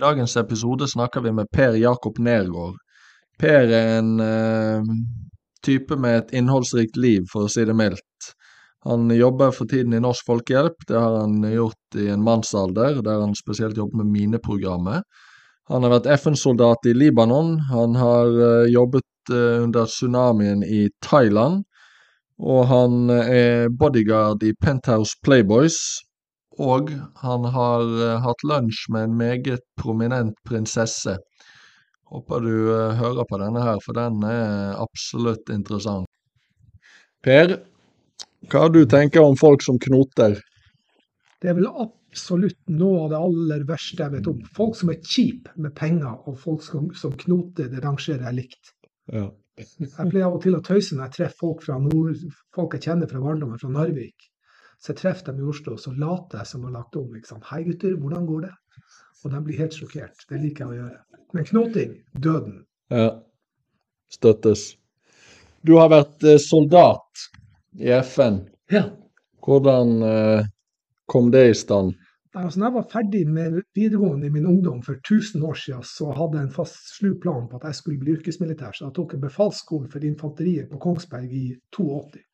I 0.00 0.02
dagens 0.02 0.36
episode 0.36 0.88
snakker 0.88 1.20
vi 1.20 1.32
med 1.32 1.50
Per 1.52 1.74
Jakob 1.76 2.18
Nergård. 2.18 2.76
Per 3.38 3.68
er 3.68 3.98
en 3.98 4.14
uh, 4.16 4.86
type 5.60 5.98
med 6.00 6.16
et 6.16 6.32
innholdsrikt 6.40 6.96
liv, 6.96 7.26
for 7.28 7.44
å 7.44 7.50
si 7.52 7.66
det 7.68 7.74
mildt. 7.76 8.30
Han 8.88 9.12
jobber 9.12 9.52
for 9.52 9.68
tiden 9.68 9.92
i 9.92 10.00
Norsk 10.00 10.24
Folkehjelp, 10.24 10.86
det 10.88 10.96
har 10.96 11.18
han 11.18 11.44
gjort 11.44 12.00
i 12.00 12.08
en 12.14 12.24
mannsalder, 12.24 13.02
der 13.04 13.20
han 13.26 13.36
spesielt 13.36 13.76
jobber 13.76 14.00
med 14.00 14.14
mineprogrammet. 14.14 15.04
Han 15.68 15.84
har 15.84 15.98
vært 15.98 16.08
FN-soldat 16.16 16.88
i 16.88 16.96
Libanon, 16.96 17.58
han 17.68 18.00
har 18.00 18.32
uh, 18.40 18.72
jobbet 18.72 19.34
uh, 19.34 19.60
under 19.66 19.84
tsunamien 19.84 20.64
i 20.64 20.86
Thailand, 21.04 21.66
og 22.40 22.70
han 22.72 23.12
er 23.20 23.68
bodyguard 23.68 24.48
i 24.48 24.56
Penthouse 24.64 25.20
Playboys, 25.20 25.76
og 26.60 26.92
han 27.22 27.48
har 27.54 27.82
eh, 28.04 28.18
hatt 28.24 28.44
lunsj 28.44 28.86
med 28.92 29.08
en 29.08 29.16
meget 29.20 29.64
prominent 29.80 30.36
prinsesse. 30.48 31.16
Håper 32.10 32.44
du 32.44 32.54
eh, 32.74 32.98
hører 33.00 33.28
på 33.28 33.40
denne 33.40 33.64
her, 33.64 33.80
for 33.84 33.96
den 33.96 34.20
er 34.28 34.76
absolutt 34.80 35.52
interessant. 35.54 36.08
Per, 37.24 37.56
hva 38.52 38.66
du 38.72 38.82
tenker 38.88 39.24
om 39.24 39.36
folk 39.40 39.64
som 39.64 39.80
knoter? 39.80 40.38
Det 41.40 41.52
er 41.52 41.56
vel 41.56 41.68
absolutt 41.70 42.58
noe 42.72 43.04
av 43.04 43.12
det 43.12 43.20
aller 43.20 43.66
verste 43.68 44.02
jeg 44.02 44.16
vet 44.16 44.28
om. 44.28 44.40
Folk 44.56 44.76
som 44.76 44.92
er 44.92 45.00
kjipe 45.00 45.52
med 45.56 45.74
penger, 45.76 46.16
og 46.28 46.40
folk 46.40 46.64
som, 46.64 46.90
som 46.96 47.14
knoter, 47.24 47.70
det 47.72 47.84
rangerer 47.84 48.26
jeg 48.28 48.42
likt. 48.42 48.74
Ja. 49.12 49.28
Jeg 49.60 50.08
pleier 50.08 50.26
av 50.26 50.38
og 50.38 50.44
til 50.44 50.56
å 50.56 50.62
tøyse 50.64 50.96
når 50.96 51.08
jeg 51.08 51.16
treffer 51.18 51.40
folk 51.42 51.64
fra 51.66 51.76
nord, 51.82 52.20
folk 52.56 52.76
jeg 52.76 52.88
kjenner 52.88 53.10
fra 53.10 53.20
barndommen, 53.20 53.60
fra 53.60 53.72
Narvik. 53.72 54.29
Så 54.80 54.94
jeg 54.94 55.00
treffer 55.02 55.28
dem 55.28 55.42
i 55.42 55.48
Oslo, 55.52 55.76
så 55.76 55.92
later 55.92 56.40
jeg 56.40 56.48
som 56.48 56.64
har 56.64 56.72
lagt 56.78 56.96
om. 56.96 57.10
Liksom. 57.12 57.42
Hei 57.50 57.62
gutter, 57.66 57.96
hvordan 58.00 58.26
går 58.28 58.46
det? 58.46 58.52
Og 59.20 59.32
de 59.34 59.40
blir 59.44 59.58
helt 59.60 59.76
sjokkert. 59.76 60.22
Det 60.30 60.40
liker 60.40 60.64
jeg 60.64 60.70
å 60.72 60.78
gjøre. 60.78 61.00
Men 61.36 61.48
knoting, 61.52 61.98
døden. 62.18 62.62
ja. 62.90 63.10
Støttes. 64.10 64.62
Du 65.62 65.76
har 65.78 65.90
vært 65.92 66.24
eh, 66.26 66.40
soldat 66.42 67.20
i 67.78 67.92
FN. 68.02 68.40
Ja. 68.72 68.88
Hvordan 69.44 70.00
eh, 70.02 70.48
kom 71.06 71.28
det 71.30 71.44
i 71.50 71.52
stand? 71.54 71.92
Nei, 72.34 72.42
Altså, 72.42 72.58
når 72.58 72.66
jeg 72.66 72.74
var 72.74 72.88
ferdig 72.90 73.20
med 73.28 73.60
videregående 73.78 74.26
i 74.26 74.32
min 74.34 74.48
ungdom 74.50 74.80
for 74.82 74.98
1000 74.98 75.44
år 75.46 75.54
siden, 75.60 75.84
så 75.86 76.10
hadde 76.16 76.40
jeg 76.40 76.48
en 76.48 76.56
fast 76.56 76.90
slu 76.96 77.12
plan 77.22 77.46
på 77.50 77.60
at 77.60 77.68
jeg 77.68 77.78
skulle 77.78 78.02
bli 78.02 78.16
yrkesmilitær. 78.16 78.74
Så 78.74 78.88
jeg 78.88 78.96
tok 78.98 79.14
en 79.14 79.22
befalsskole 79.28 79.92
for 79.92 80.08
infanteriet 80.10 80.72
på 80.72 80.82
Kongsberg 80.82 81.30
i 81.38 81.46
82. 81.76 82.24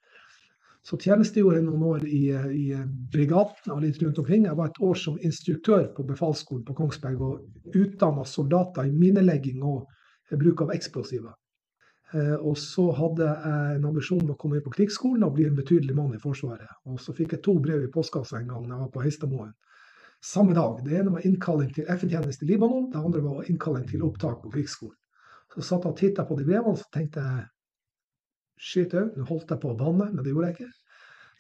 Så 0.87 0.95
tjenestegjorde 1.03 1.59
jeg 1.59 1.67
noen 1.67 1.83
år 1.83 2.05
i, 2.07 2.21
i 2.31 2.67
brigaden 3.11 3.73
og 3.75 3.81
litt 3.83 3.99
rundt 4.03 4.21
omkring. 4.23 4.45
Jeg 4.47 4.59
var 4.59 4.71
et 4.71 4.79
år 4.87 4.99
som 5.01 5.17
instruktør 5.19 5.89
på 5.97 6.05
befalsskolen 6.07 6.63
på 6.69 6.77
Kongsberg 6.79 7.25
og 7.27 7.75
utdanna 7.75 8.23
soldater 8.29 8.87
i 8.87 8.95
minelegging 8.95 9.65
og 9.67 9.89
bruk 10.39 10.63
av 10.63 10.71
eksplosiver. 10.77 11.35
Eh, 12.15 12.37
Og 12.39 12.55
så 12.63 12.85
hadde 12.95 13.27
jeg 13.27 13.79
en 13.81 13.89
ambisjon 13.91 14.23
om 14.23 14.31
å 14.37 14.39
komme 14.39 14.61
inn 14.61 14.67
på 14.67 14.77
krigsskolen 14.77 15.27
og 15.27 15.35
bli 15.35 15.49
en 15.49 15.59
betydelig 15.59 15.97
mann 15.99 16.15
i 16.15 16.23
Forsvaret. 16.23 16.71
Og 16.87 17.01
så 17.03 17.15
fikk 17.17 17.35
jeg 17.35 17.43
to 17.43 17.57
brev 17.63 17.83
i 17.83 17.91
postkassa 17.91 18.39
en 18.39 18.53
gang 18.53 18.69
da 18.69 18.77
jeg 18.77 18.85
var 18.85 18.93
på 18.95 19.03
Heistadmoen. 19.03 19.51
Samme 20.23 20.55
dag. 20.55 20.79
Det 20.87 21.01
ene 21.01 21.17
var 21.17 21.27
innkalling 21.27 21.75
til 21.75 21.91
FN-tjeneste 21.97 22.47
i 22.47 22.53
Libanon, 22.53 22.93
det 22.93 23.03
andre 23.03 23.27
var 23.27 23.51
innkalling 23.51 23.91
til 23.91 24.07
opptak 24.07 24.39
på 24.45 24.55
krigsskolen. 24.55 24.95
Så 25.51 25.67
satt 25.67 25.85
jeg 25.85 25.93
og 25.93 25.99
titta 25.99 26.25
på 26.29 26.39
de 26.39 26.47
brevene, 26.47 26.79
så 26.79 26.87
tenkte 26.95 27.27
jeg 27.27 27.45
Skyt 28.57 28.95
òg. 28.97 29.17
nå 29.17 29.27
holdt 29.29 29.53
jeg 29.53 29.63
på 29.63 29.73
å 29.73 29.79
banne, 29.79 30.11
men 30.13 30.25
det 30.25 30.33
gjorde 30.33 30.51
jeg 30.51 30.57
ikke. 30.57 30.73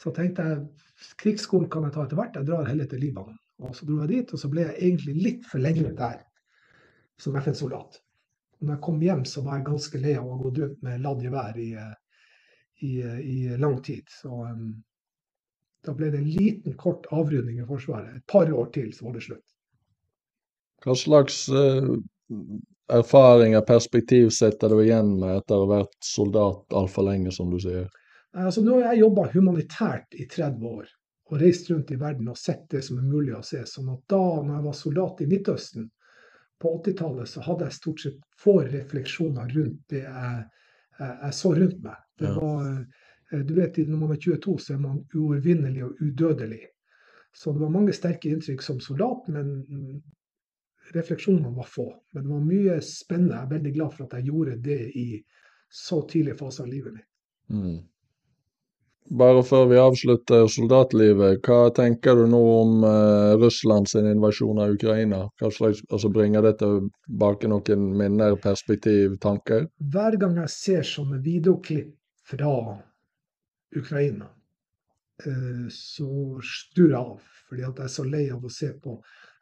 Så 0.02 0.12
tenkte 0.12 0.44
jeg 0.44 1.12
krigsskolen 1.20 1.70
kan 1.72 1.86
jeg 1.86 1.94
ta 1.94 2.04
etter 2.04 2.18
hvert, 2.18 2.36
jeg 2.36 2.48
drar 2.48 2.68
heller 2.68 2.88
til 2.90 3.00
Libanon. 3.00 3.38
Og 3.64 3.76
så 3.76 3.86
dro 3.88 4.00
jeg 4.02 4.12
dit, 4.12 4.32
og 4.32 4.40
så 4.40 4.50
ble 4.52 4.66
jeg 4.66 4.76
egentlig 4.76 5.14
litt 5.24 5.46
for 5.48 5.64
lenge 5.64 5.92
der 5.96 6.18
som 7.20 7.36
FN-soldat. 7.40 8.02
Når 8.60 8.74
jeg 8.74 8.82
kom 8.84 9.00
hjem, 9.04 9.24
så 9.28 9.42
var 9.44 9.58
jeg 9.58 9.68
ganske 9.70 10.00
lei 10.00 10.16
av 10.16 10.28
å 10.28 10.36
gå 10.40 10.52
rundt 10.58 10.82
med 10.84 11.00
ladd 11.04 11.24
gevær 11.24 11.56
i, 11.60 11.70
i, 12.84 12.92
i 13.00 13.38
lang 13.60 13.78
tid. 13.84 14.04
Så 14.12 14.32
um, 14.32 14.68
da 15.84 15.94
ble 15.96 16.10
det 16.12 16.20
en 16.20 16.30
liten, 16.30 16.76
kort 16.80 17.08
avrunding 17.12 17.60
i 17.60 17.68
Forsvaret. 17.68 18.16
Et 18.16 18.26
par 18.28 18.52
år 18.52 18.70
til, 18.76 18.92
så 18.96 19.08
var 19.08 19.16
det 19.16 19.24
slutt. 19.26 19.44
Hva 20.84 20.96
slags 20.98 21.46
eh, 21.48 21.92
erfaringer, 22.92 23.60
perspektiv 23.60 24.28
sitter 24.34 24.68
du 24.68 24.82
igjen 24.82 25.16
med 25.20 25.40
etter 25.40 25.56
å 25.56 25.66
ha 25.66 25.80
vært 25.80 25.96
soldat 26.04 26.76
altfor 26.76 27.08
lenge, 27.08 27.32
som 27.34 27.50
du 27.50 27.58
sier? 27.62 27.88
Altså, 28.36 28.62
nå 28.62 28.78
har 28.80 28.92
jeg 28.92 29.04
jobba 29.04 29.28
humanitært 29.32 30.16
i 30.18 30.26
30 30.28 30.66
år 30.68 30.88
og 31.26 31.40
reist 31.40 31.70
rundt 31.70 31.90
i 31.90 31.98
verden 31.98 32.28
og 32.30 32.38
sett 32.38 32.66
det 32.70 32.82
som 32.86 33.00
er 33.00 33.06
mulig 33.08 33.34
å 33.34 33.42
se. 33.46 33.62
Sånn 33.66 33.88
at 33.90 34.02
da 34.10 34.22
når 34.42 34.52
jeg 34.52 34.66
var 34.66 34.76
soldat 34.78 35.22
i 35.22 35.30
Midtøsten 35.30 35.88
på 36.62 36.74
80-tallet, 36.78 37.30
så 37.30 37.42
hadde 37.46 37.66
jeg 37.66 37.78
stort 37.78 38.04
sett 38.04 38.20
få 38.38 38.60
refleksjoner 38.68 39.50
rundt 39.56 39.80
det 39.92 40.04
jeg, 40.04 40.44
jeg, 41.00 41.16
jeg 41.24 41.38
så 41.40 41.52
rundt 41.56 41.82
meg. 41.82 42.04
Det 42.20 42.32
var, 42.36 42.68
eh, 43.32 43.42
du 43.42 43.52
vet, 43.56 43.80
Når 43.88 43.98
man 44.04 44.14
er 44.14 44.20
22, 44.22 44.58
så 44.62 44.74
er 44.76 44.84
man 44.84 45.02
uovervinnelig 45.14 45.84
og 45.84 46.00
udødelig. 46.00 46.62
Så 47.36 47.52
det 47.52 47.60
var 47.60 47.74
mange 47.74 47.92
sterke 47.92 48.30
inntrykk 48.30 48.62
som 48.64 48.78
soldat, 48.80 49.26
men 49.28 49.50
refleksjonene 50.94 51.50
var 51.56 51.66
få. 51.70 51.88
Men 52.12 52.22
det 52.22 52.30
var 52.30 52.46
mye 52.46 52.78
spennende. 52.84 53.34
Jeg 53.34 53.46
er 53.46 53.52
veldig 53.56 53.74
glad 53.74 53.92
for 53.96 54.06
at 54.06 54.16
jeg 54.18 54.30
gjorde 54.30 54.56
det 54.64 54.80
i 54.94 55.10
så 55.72 56.00
tidlig 56.08 56.38
fase 56.38 56.62
av 56.62 56.70
livet 56.70 56.94
mitt. 56.94 57.08
Mm. 57.50 57.78
Bare 59.18 59.42
før 59.46 59.68
vi 59.70 59.76
avslutter 59.78 60.48
soldatlivet, 60.50 61.38
hva 61.46 61.70
tenker 61.74 62.18
du 62.18 62.24
nå 62.30 62.40
om 62.56 62.86
eh, 62.86 63.34
Russland 63.38 63.86
sin 63.90 64.08
invasjon 64.10 64.58
av 64.58 64.72
Ukraina? 64.74 65.20
Hva 65.38 65.50
slags, 65.54 65.84
altså 65.90 66.10
Bringer 66.10 66.42
det 66.42 66.56
tilbake 66.62 67.50
noen 67.50 67.84
minner, 68.00 68.34
perspektiv, 68.42 69.14
tanker? 69.22 69.68
hver 69.78 70.18
gang 70.18 70.40
jeg 70.42 70.54
ser 70.56 70.82
sånne 70.90 71.20
videoklipp 71.22 71.94
fra 72.26 72.56
Ukraina, 73.78 74.26
eh, 75.22 75.70
så 75.70 76.10
skrur 76.42 76.90
jeg 76.90 76.98
av. 76.98 77.32
Fordi 77.46 77.62
jeg 77.62 77.78
er 77.78 77.94
så 77.94 78.04
lei 78.10 78.24
av 78.34 78.42
å 78.42 78.50
se 78.50 78.72
på. 78.82 78.96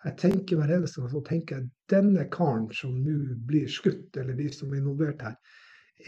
Jeg 0.05 0.17
tenker 0.21 0.61
hver 0.61 0.73
eneste 0.77 1.01
gang 1.01 1.11
så 1.13 1.23
tenker 1.25 1.57
jeg 1.57 1.71
denne 1.89 2.27
karen 2.33 2.67
som 2.77 2.97
nå 3.01 3.37
blir 3.49 3.71
skutt, 3.73 4.17
eller 4.21 4.37
de 4.37 4.51
som 4.53 4.73
er 4.73 4.83
involvert 4.83 5.25
her, 5.25 5.39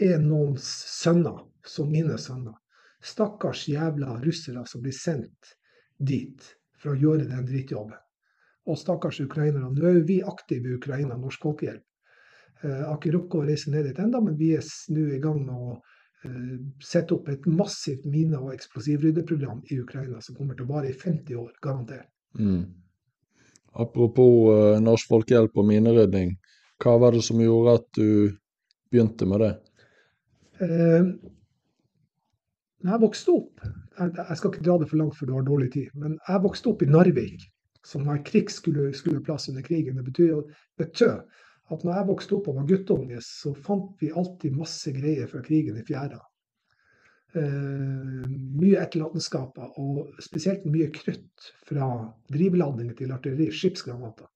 er 0.03 0.19
noens 0.21 0.67
sønner, 0.91 1.41
som 1.65 1.89
mine 1.89 2.17
sønner. 2.21 2.53
Stakkars 3.01 3.65
jævla 3.69 4.19
russere 4.21 4.65
som 4.69 4.83
blir 4.83 4.93
sendt 4.93 5.55
dit 5.97 6.45
for 6.77 6.93
å 6.93 7.01
gjøre 7.01 7.25
den 7.29 7.45
drittjobben. 7.47 7.97
Og 8.67 8.77
stakkars 8.77 9.21
ukrainere. 9.23 9.69
Nå 9.71 9.85
er 9.87 9.99
jo 9.99 10.07
vi 10.09 10.21
aktive 10.21 10.69
i 10.69 10.77
Ukraina, 10.77 11.17
Norsk 11.17 11.45
Folkehjelp. 11.47 11.83
Eh, 12.61 12.81
har 12.83 12.97
ikke 12.97 13.13
rukket 13.15 13.39
å 13.39 13.45
reise 13.47 13.71
ned 13.73 13.87
dit 13.87 14.01
ennå, 14.01 14.21
men 14.25 14.37
vi 14.37 14.51
er 14.57 14.65
nå 14.93 15.05
i 15.15 15.21
gang 15.23 15.39
med 15.45 15.55
å 15.55 15.77
eh, 16.27 16.57
sette 16.83 17.15
opp 17.15 17.29
et 17.31 17.45
massivt 17.49 18.05
mine- 18.05 18.41
og 18.41 18.51
eksplosivryddeprogram 18.53 19.63
i 19.71 19.79
Ukraina 19.81 20.21
som 20.21 20.35
kommer 20.37 20.57
til 20.57 20.67
å 20.67 20.73
vare 20.73 20.91
i 20.91 20.97
50 20.97 21.39
år, 21.39 21.53
garantert. 21.63 22.11
Mm. 22.37 22.65
Apropos 23.77 24.51
eh, 24.53 24.81
Norsk 24.81 25.09
Folkehjelp 25.11 25.57
og 25.57 25.67
minerydding, 25.69 26.35
hva 26.81 26.97
var 27.01 27.13
det 27.13 27.23
som 27.25 27.41
gjorde 27.41 27.79
at 27.79 27.87
du 27.97 28.37
begynte 28.91 29.27
med 29.29 29.43
det? 29.43 29.53
Eh, 30.65 31.11
når 32.81 32.93
jeg 32.93 33.03
vokste 33.03 33.35
opp 33.35 33.67
jeg, 33.97 34.37
skal 34.37 34.51
ikke 34.51 34.65
dra 34.65 34.77
det 34.77 34.89
for 34.91 35.01
langt, 35.01 35.17
for 35.17 35.25
du 35.29 35.33
har 35.33 35.45
dårlig 35.45 35.71
tid. 35.73 35.89
Men 35.97 36.17
jeg 36.21 36.43
vokste 36.43 36.69
opp 36.69 36.83
i 36.85 36.89
Narvik, 36.89 37.47
som 37.85 38.05
var 38.05 38.21
plass 39.25 39.49
under 39.49 39.65
krigen. 39.65 39.97
Det 39.97 40.05
betyr, 40.05 40.43
betød 40.77 41.23
at 41.73 41.83
når 41.83 41.93
jeg 41.97 42.07
vokste 42.07 42.37
opp 42.37 42.49
og 42.51 42.59
var 42.59 42.67
guttunge, 42.69 43.21
så 43.25 43.53
fant 43.65 43.97
vi 44.01 44.13
alltid 44.13 44.55
masse 44.55 44.93
greier 44.95 45.27
fra 45.31 45.41
krigen 45.43 45.79
i 45.79 45.85
fjæra. 45.87 46.19
Eh, 47.35 48.23
mye 48.57 48.79
etterlatenskaper, 48.79 49.73
og 49.83 50.15
spesielt 50.23 50.63
mye 50.65 50.87
krutt 50.95 51.49
fra 51.67 51.89
drivladninger 52.31 52.95
til 52.95 53.11
artilleri, 53.11 53.49
skipsgranater. 53.51 54.29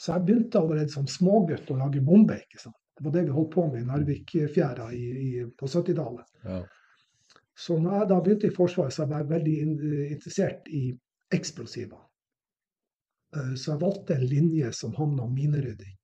Så 0.00 0.14
jeg 0.14 0.24
begynte 0.26 0.58
allerede 0.58 0.88
som 0.90 1.06
smågutt 1.06 1.68
å 1.70 1.76
lage 1.76 2.00
bomber. 2.00 2.40
ikke 2.40 2.62
sant? 2.62 2.76
Det 2.96 3.04
var 3.04 3.12
det 3.12 3.24
vi 3.28 3.34
holdt 3.36 3.52
på 3.54 3.66
med 3.72 3.82
i 3.82 3.86
Narvikfjæra 3.88 4.88
i, 4.96 5.04
i, 5.26 5.44
på 5.56 5.68
70-tallet. 5.68 6.26
Ja. 6.44 6.62
Så 7.60 7.76
når 7.78 7.98
jeg 7.98 8.08
da 8.08 8.20
begynte 8.24 8.48
i 8.48 8.54
Forsvaret, 8.56 8.92
så 8.96 9.04
var 9.06 9.20
jeg 9.20 9.30
veldig 9.30 9.56
in- 9.60 10.10
interessert 10.16 10.68
i 10.68 10.82
eksplosiver. 11.32 12.00
Eh, 13.36 13.54
Så 13.54 13.72
jeg 13.74 13.80
valgte 13.84 14.14
en 14.16 14.26
linje 14.26 14.72
som 14.72 14.94
handla 14.96 15.22
om 15.28 15.34
minerydding. 15.34 15.96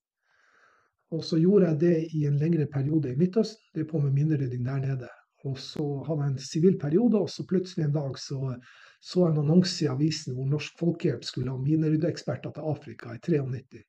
Og 1.16 1.24
så 1.24 1.38
gjorde 1.40 1.68
jeg 1.72 1.78
det 1.80 1.96
i 2.14 2.26
en 2.26 2.36
lengre 2.38 2.66
periode 2.66 3.12
i 3.12 3.16
Midtøsten. 3.16 3.62
Drev 3.74 3.88
på 3.88 4.00
med 4.02 4.12
minerydding 4.12 4.64
der 4.64 4.78
nede. 4.84 5.08
Og 5.46 5.58
så 5.62 5.84
hadde 6.06 6.24
jeg 6.24 6.32
en 6.32 6.42
sivil 6.42 6.78
periode, 6.80 7.20
og 7.20 7.30
så 7.30 7.44
plutselig 7.48 7.86
en 7.86 7.94
dag 7.94 8.16
så, 8.18 8.54
så 9.00 9.26
en 9.28 9.42
annonse 9.42 9.84
i 9.84 9.90
avisen 9.90 10.34
hvor 10.36 10.48
Norsk 10.50 10.80
Folkehjelp 10.80 11.26
skulle 11.26 11.52
ha 11.52 11.60
mineryddeeksperter 11.60 12.54
til 12.56 12.72
Afrika 12.72 13.14
i 13.14 13.20
93. 13.22 13.84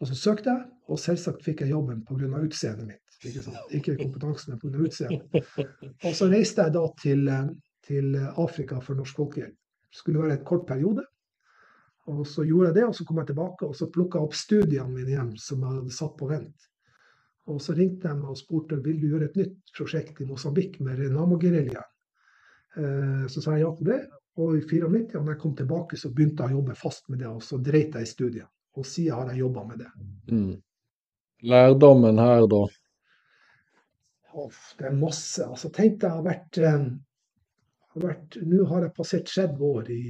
Og 0.00 0.10
så 0.10 0.18
søkte 0.20 0.52
jeg, 0.52 0.64
og 0.92 1.00
selvsagt 1.00 1.44
fikk 1.44 1.64
jeg 1.64 1.72
jobben 1.72 2.04
pga. 2.04 2.28
utseendet 2.38 2.86
mitt. 2.92 3.18
Ikke, 3.24 3.42
sant? 3.42 3.72
ikke 3.72 3.96
kompetansen, 4.02 4.52
men 4.52 4.60
pga. 4.60 4.84
utseendet. 4.84 5.76
Og 6.04 6.12
så 6.14 6.28
reiste 6.30 6.66
jeg 6.66 6.76
da 6.76 6.84
til, 7.00 7.30
til 7.88 8.16
Afrika 8.36 8.80
for 8.84 8.98
Norsk 8.98 9.22
Folkehjelp. 9.22 9.56
Det 9.56 10.02
skulle 10.02 10.22
være 10.22 10.40
et 10.40 10.44
kort 10.44 10.66
periode. 10.68 11.06
Og 12.12 12.26
så 12.28 12.44
gjorde 12.46 12.68
jeg 12.68 12.76
det, 12.76 12.84
og 12.86 12.94
så 12.94 13.04
kom 13.06 13.18
jeg 13.18 13.32
tilbake 13.32 13.66
og 13.66 13.74
så 13.74 13.88
plukka 13.90 14.20
opp 14.22 14.34
studiene 14.36 14.92
mine 14.92 15.16
hjem 15.16 15.32
som 15.42 15.64
jeg 15.64 15.78
hadde 15.80 15.94
satt 15.96 16.14
på 16.20 16.28
vent. 16.30 16.68
Og 17.46 17.60
så 17.62 17.74
ringte 17.76 18.10
de 18.10 18.26
og 18.26 18.38
spurte 18.38 18.78
vil 18.82 18.98
du 19.00 19.10
gjøre 19.12 19.28
et 19.30 19.36
nytt 19.38 19.74
prosjekt 19.76 20.20
i 20.20 20.26
Mosambik 20.26 20.80
med 20.82 20.98
Renamo-geriljaen. 20.98 21.92
Eh, 22.76 23.26
så 23.32 23.42
sa 23.42 23.54
jeg 23.54 23.64
ja 23.64 23.72
til 23.76 23.90
det. 23.92 24.00
Og 24.42 24.58
i 24.58 24.64
94, 24.66 25.14
da 25.14 25.22
jeg 25.30 25.40
kom 25.40 25.54
tilbake, 25.56 25.96
så 25.96 26.10
begynte 26.12 26.44
jeg 26.44 26.56
å 26.56 26.58
jobbe 26.58 26.74
fast 26.76 27.06
med 27.08 27.22
det, 27.22 27.30
og 27.30 27.44
så 27.44 27.56
dreit 27.62 27.94
jeg 27.96 28.04
i 28.04 28.10
studiet. 28.10 28.50
Og 28.76 28.84
siden 28.84 29.16
har 29.16 29.30
jeg 29.32 29.40
jobba 29.46 29.62
med 29.64 29.78
det. 29.80 29.92
Mm. 30.28 30.56
Lærdommen 31.48 32.20
her, 32.20 32.44
da? 32.52 32.62
Uff, 34.36 34.74
det 34.76 34.90
er 34.90 34.98
masse. 34.98 35.46
Altså, 35.46 35.70
tenk 35.72 36.00
deg, 36.02 36.10
jeg 36.10 36.18
har 36.18 36.26
vært, 36.26 36.58
eh, 36.58 36.88
har 37.94 38.08
vært 38.10 38.38
Nå 38.44 38.66
har 38.68 38.84
jeg 38.84 38.96
passert 38.98 39.32
30 39.32 39.64
år 39.70 39.90
i 39.94 40.02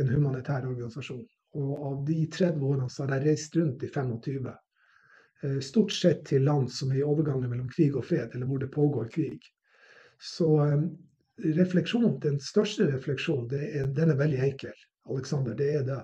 en 0.00 0.12
humanitær 0.14 0.64
organisasjon. 0.70 1.26
Og 1.60 1.86
av 1.90 1.98
de 2.06 2.22
30 2.26 2.64
årene 2.64 2.88
så 2.90 3.04
har 3.04 3.18
jeg 3.18 3.26
reist 3.28 3.56
rundt 3.60 3.84
i 3.84 3.90
25. 3.92 4.54
Eh, 5.44 5.60
stort 5.60 5.92
sett 5.92 6.24
til 6.26 6.44
land 6.44 6.70
som 6.72 6.92
er 6.92 7.02
i 7.02 7.04
overgangen 7.04 7.50
mellom 7.50 7.68
krig 7.68 7.96
og 7.98 8.06
fred, 8.08 8.32
eller 8.32 8.48
hvor 8.48 8.62
det 8.62 8.70
pågår 8.72 9.10
krig. 9.12 9.42
Så 10.20 10.48
eh, 10.64 10.84
refleksjon, 11.58 12.18
den 12.22 12.38
største 12.40 12.86
refleksjonen, 12.88 13.50
det 13.50 13.64
er, 13.76 13.90
den 13.92 14.14
er 14.14 14.20
veldig 14.20 14.40
enkel. 14.48 14.72
Alexander, 15.10 15.56
det 15.58 15.68
er 15.80 15.84
det 15.84 16.00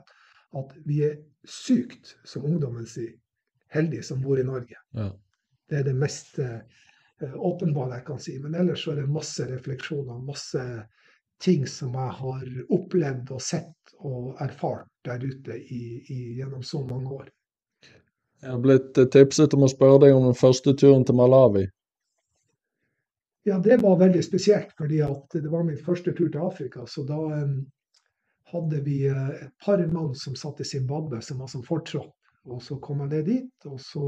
at 0.60 0.76
vi 0.84 1.00
er 1.06 1.16
sykt, 1.48 2.16
som 2.26 2.44
ungdommen 2.44 2.84
sier, 2.90 3.14
heldige 3.72 4.04
som 4.04 4.20
bor 4.20 4.40
i 4.40 4.44
Norge. 4.44 4.76
Ja. 4.98 5.08
Det 5.70 5.78
er 5.78 5.86
det 5.86 5.94
mest 5.94 6.40
uh, 6.42 6.58
åpenbare 7.22 8.00
jeg 8.00 8.06
kan 8.08 8.18
si. 8.20 8.34
Men 8.42 8.56
ellers 8.58 8.82
så 8.82 8.92
er 8.92 8.98
det 8.98 9.14
masse 9.14 9.46
refleksjoner, 9.46 10.18
masse 10.26 10.64
ting 11.40 11.62
som 11.70 11.94
jeg 11.94 12.16
har 12.18 12.48
opplevd 12.74 13.30
og 13.36 13.44
sett 13.46 13.94
og 14.02 14.34
erfart 14.42 14.90
der 15.06 15.22
ute 15.22 15.56
i, 15.56 15.84
i, 16.02 16.18
gjennom 16.40 16.66
så 16.66 16.82
mange 16.84 17.14
år. 17.22 17.30
Jeg 18.40 18.54
har 18.54 18.60
blitt 18.64 18.96
tipset 19.12 19.52
om 19.56 19.66
å 19.66 19.68
spørre 19.68 20.06
deg 20.06 20.16
om 20.16 20.30
den 20.30 20.38
første 20.38 20.72
turen 20.78 21.04
til 21.04 21.18
Malawi. 21.18 21.66
Ja, 23.48 23.58
det 23.58 23.76
var 23.82 23.98
veldig 24.00 24.22
spesielt, 24.24 24.72
fordi 24.76 25.00
det 25.32 25.50
var 25.52 25.64
min 25.64 25.80
første 25.80 26.12
tur 26.16 26.28
til 26.28 26.40
Afrika. 26.44 26.86
Så 26.86 27.04
da 27.08 27.16
um, 27.16 27.54
hadde 28.52 28.80
vi 28.84 29.02
uh, 29.08 29.30
et 29.46 29.52
par 29.64 29.80
mann 29.92 30.14
som 30.16 30.36
satt 30.36 30.60
i 30.60 30.68
Zimbabwe, 30.68 31.20
som 31.24 31.40
var 31.40 31.48
som 31.52 31.64
fortropp. 31.64 32.14
Og 32.48 32.62
så 32.64 32.78
kom 32.80 33.02
jeg 33.04 33.12
ned 33.12 33.26
dit, 33.28 33.66
og 33.68 33.80
så, 33.80 34.04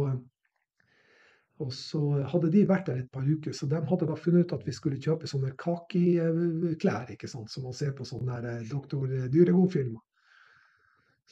og 1.61 1.73
så 1.76 2.00
hadde 2.32 2.52
de 2.52 2.64
vært 2.69 2.88
der 2.88 3.02
et 3.02 3.11
par 3.12 3.28
uker. 3.28 3.52
Så 3.56 3.69
de 3.69 3.81
hadde 3.88 4.08
da 4.08 4.17
funnet 4.17 4.46
ut 4.46 4.56
at 4.56 4.64
vi 4.69 4.73
skulle 4.76 5.00
kjøpe 5.00 5.28
sånne 5.28 5.52
kakiklær, 5.61 7.12
ikke 7.12 7.28
sant, 7.28 7.52
som 7.52 7.69
man 7.69 7.76
ser 7.76 7.93
på 7.96 8.08
sånne 8.08 8.62
Doktor 8.70 9.12
Dyregod-filmer. 9.32 10.00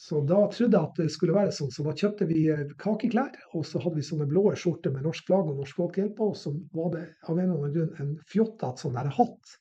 Så 0.00 0.22
da 0.24 0.38
trodde 0.48 0.78
jeg 0.78 0.88
at 0.88 0.96
det 0.96 1.10
skulle 1.12 1.34
være 1.36 1.52
sånn, 1.52 1.72
så 1.74 1.84
da 1.84 1.92
kjøpte 1.92 2.24
vi 2.30 2.46
kakeklær. 2.80 3.34
Og 3.58 3.66
så 3.68 3.82
hadde 3.82 3.98
vi 3.98 4.04
sånne 4.06 4.28
blå 4.30 4.46
skjorter 4.56 4.94
med 4.94 5.04
norsk 5.04 5.26
flagg 5.28 5.50
og 5.50 5.58
Norsk 5.60 5.76
Folkehjelp 5.76 6.14
på. 6.16 6.30
Og 6.32 6.38
så 6.40 6.54
var 6.72 6.94
det 6.94 7.02
av 7.28 7.34
en 7.34 7.42
eller 7.42 7.58
annen 7.58 7.74
grunn 7.74 8.00
en 8.00 8.14
fjottete 8.32 8.80
sånn 8.80 8.96
der 8.96 9.12
hatt 9.18 9.52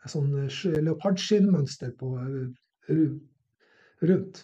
med 0.00 0.14
sånn 0.14 0.32
leopardskinnmønster 0.88 1.92
på 2.00 2.14
rundt. 4.08 4.42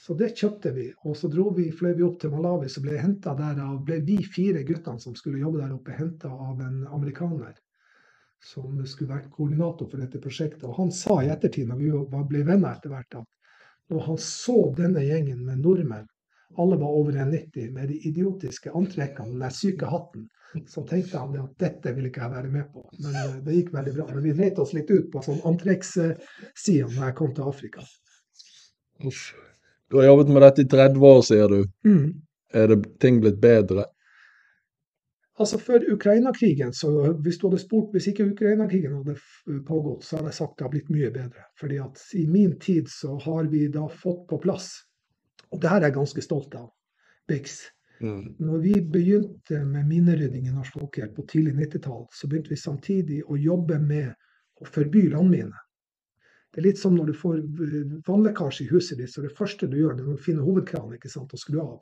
Så 0.00 0.18
det 0.18 0.32
kjøpte 0.42 0.74
vi. 0.74 0.90
Og 1.06 1.14
så 1.20 1.30
dro 1.30 1.50
vi, 1.54 1.70
fløy 1.76 1.94
vi 1.94 2.08
opp 2.08 2.18
til 2.20 2.34
Malawi, 2.34 2.68
så 2.72 2.82
ble, 2.82 2.98
der 2.98 3.62
av, 3.62 3.80
ble 3.86 4.02
vi 4.02 4.18
fire 4.34 4.66
guttene 4.66 4.98
som 4.98 5.14
skulle 5.14 5.42
jobbe 5.44 5.60
der 5.62 5.74
oppe, 5.76 5.94
henta 5.94 6.30
av 6.32 6.58
en 6.64 6.86
amerikaner 6.90 7.54
som 8.42 8.78
skulle 8.88 9.12
vært 9.14 9.30
koordinator 9.30 9.86
for 9.86 10.00
dette 10.00 10.18
prosjektet. 10.18 10.64
Og 10.66 10.78
han 10.80 10.90
sa 10.90 11.20
i 11.22 11.30
ettertid, 11.30 11.68
når 11.68 11.84
vi 11.84 12.24
ble 12.32 12.46
venner 12.48 12.72
etter 12.74 12.90
hvert, 12.90 13.20
at 13.20 13.28
når 13.90 14.06
han 14.06 14.18
så 14.22 14.58
denne 14.76 15.02
gjengen 15.04 15.44
med 15.46 15.62
nordmenn, 15.64 16.08
alle 16.58 16.76
var 16.76 16.98
over 16.98 17.12
1,90 17.12 17.70
med 17.74 17.88
de 17.88 17.96
idiotiske 18.10 18.72
antrekkene, 18.74 19.38
den 19.38 19.54
syke 19.54 19.86
hatten, 19.90 20.26
så 20.68 20.82
tenkte 20.86 21.18
han 21.18 21.36
at 21.38 21.52
dette 21.62 21.92
vil 21.94 22.08
ikke 22.08 22.24
jeg 22.24 22.32
være 22.32 22.50
med 22.50 22.72
på. 22.72 22.82
Men 23.04 23.18
eh, 23.20 23.36
det 23.44 23.58
gikk 23.58 23.70
veldig 23.74 23.92
bra. 23.94 24.06
Men 24.10 24.24
vi 24.24 24.34
dreit 24.34 24.58
oss 24.58 24.72
litt 24.74 24.90
ut 24.90 25.06
på 25.12 25.22
sånn 25.22 25.38
antrekkssida 25.46 26.88
når 26.88 27.04
jeg 27.04 27.16
kom 27.20 27.30
til 27.36 27.52
Afrika. 27.52 27.86
Uff. 29.06 29.30
Du 29.90 29.98
har 29.98 30.10
jobbet 30.10 30.34
med 30.34 30.42
dette 30.46 30.64
i 30.64 30.68
30 30.70 31.06
år, 31.06 31.22
sier 31.26 31.54
du. 31.54 31.62
Mm. 31.86 32.10
Er 32.54 32.68
det 32.70 32.80
ting 33.02 33.22
blitt 33.22 33.38
bedre? 33.42 33.86
Altså 35.40 35.58
Før 35.58 35.84
Ukraina-krigen, 35.94 36.72
så 36.76 36.90
hvis 37.24 37.38
du 37.40 37.46
hadde 37.48 37.62
spurt 37.62 37.94
hvis 37.94 38.10
ikke 38.10 38.26
Ukraina-krigen 38.34 38.98
hadde 38.98 39.14
pågått, 39.64 40.04
så 40.04 40.18
hadde 40.18 40.34
jeg 40.34 40.36
sagt 40.36 40.58
det 40.58 40.66
har 40.66 40.72
blitt 40.74 40.90
mye 40.92 41.08
bedre. 41.14 41.46
Fordi 41.60 41.78
at 41.80 42.02
i 42.20 42.26
min 42.28 42.58
tid 42.60 42.90
så 42.92 43.14
har 43.24 43.48
vi 43.48 43.62
da 43.72 43.86
fått 43.88 44.26
på 44.28 44.40
plass, 44.42 44.68
og 45.48 45.62
det 45.62 45.70
her 45.72 45.80
er 45.80 45.88
jeg 45.88 45.96
ganske 45.96 46.24
stolt 46.26 46.56
av, 46.60 46.68
BIX. 47.30 47.56
Mm. 48.00 48.20
Når 48.40 48.60
vi 48.66 48.74
begynte 48.80 49.62
med 49.64 49.88
minerydding 49.88 50.46
i 50.48 50.52
Norsk 50.52 50.76
Folkehjelp 50.76 51.16
på 51.16 51.24
tidlig 51.32 51.56
90-tall, 51.56 52.06
så 52.12 52.28
begynte 52.28 52.52
vi 52.52 52.60
samtidig 52.60 53.18
å 53.24 53.36
jobbe 53.40 53.80
med 53.80 54.12
å 54.60 54.68
forby 54.68 55.06
landminer. 55.12 55.66
Det 56.50 56.60
er 56.60 56.66
litt 56.66 56.80
som 56.80 56.96
når 56.96 57.12
du 57.12 57.16
får 57.16 57.42
vannlekkasje 58.08 58.64
i 58.64 58.70
huset 58.72 58.98
ditt, 58.98 59.12
så 59.12 59.22
det 59.22 59.36
første 59.36 59.68
du 59.70 59.76
gjør, 59.78 59.96
det 59.96 60.04
er 60.04 60.14
å 60.16 60.20
finne 60.20 60.44
hovedkranen 60.44 60.96
ikke 60.96 61.12
sant, 61.12 61.32
og 61.32 61.40
skru 61.40 61.60
av. 61.62 61.78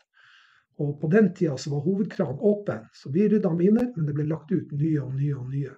Og 0.78 0.94
på 1.00 1.10
den 1.10 1.32
tida 1.34 1.56
så 1.58 1.72
var 1.72 1.82
hovedkranen 1.82 2.38
åpen, 2.38 2.86
så 2.94 3.10
vi 3.10 3.26
rydda 3.28 3.50
miner, 3.54 3.90
men 3.96 4.06
det 4.06 4.14
ble 4.14 4.28
lagt 4.30 4.52
ut 4.54 4.72
nye 4.78 5.00
og 5.02 5.14
nye 5.18 5.34
og 5.34 5.48
nye. 5.50 5.74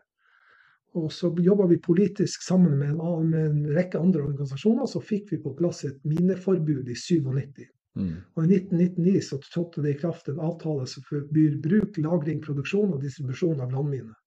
Og 1.01 1.13
så 1.15 1.31
jobba 1.39 1.69
vi 1.71 1.79
politisk 1.79 2.43
sammen 2.43 2.79
med 2.79 2.91
en, 2.91 3.01
annen, 3.01 3.31
med 3.31 3.47
en, 3.47 3.61
rekke 3.77 4.01
andre 4.01 4.25
organisasjoner, 4.27 4.89
så 4.91 5.01
fikk 5.01 5.31
vi 5.33 5.39
på 5.45 5.55
plass 5.59 5.85
et 5.87 6.01
mineforbud 6.05 6.91
i 6.91 6.97
97. 6.99 7.69
Mm. 7.99 8.17
Og 8.37 8.43
i 8.45 8.59
1999 8.59 9.23
så 9.29 9.39
trådte 9.47 9.85
det 9.87 9.95
i 9.95 10.01
kraft 10.03 10.29
en 10.29 10.43
avtale 10.43 10.85
som 10.91 11.07
forbyr 11.07 11.57
bruk, 11.63 11.97
lagring, 12.03 12.43
produksjon 12.43 12.93
og 12.97 13.01
distribusjon 13.05 13.63
av 13.63 13.73
landminer. 13.73 14.19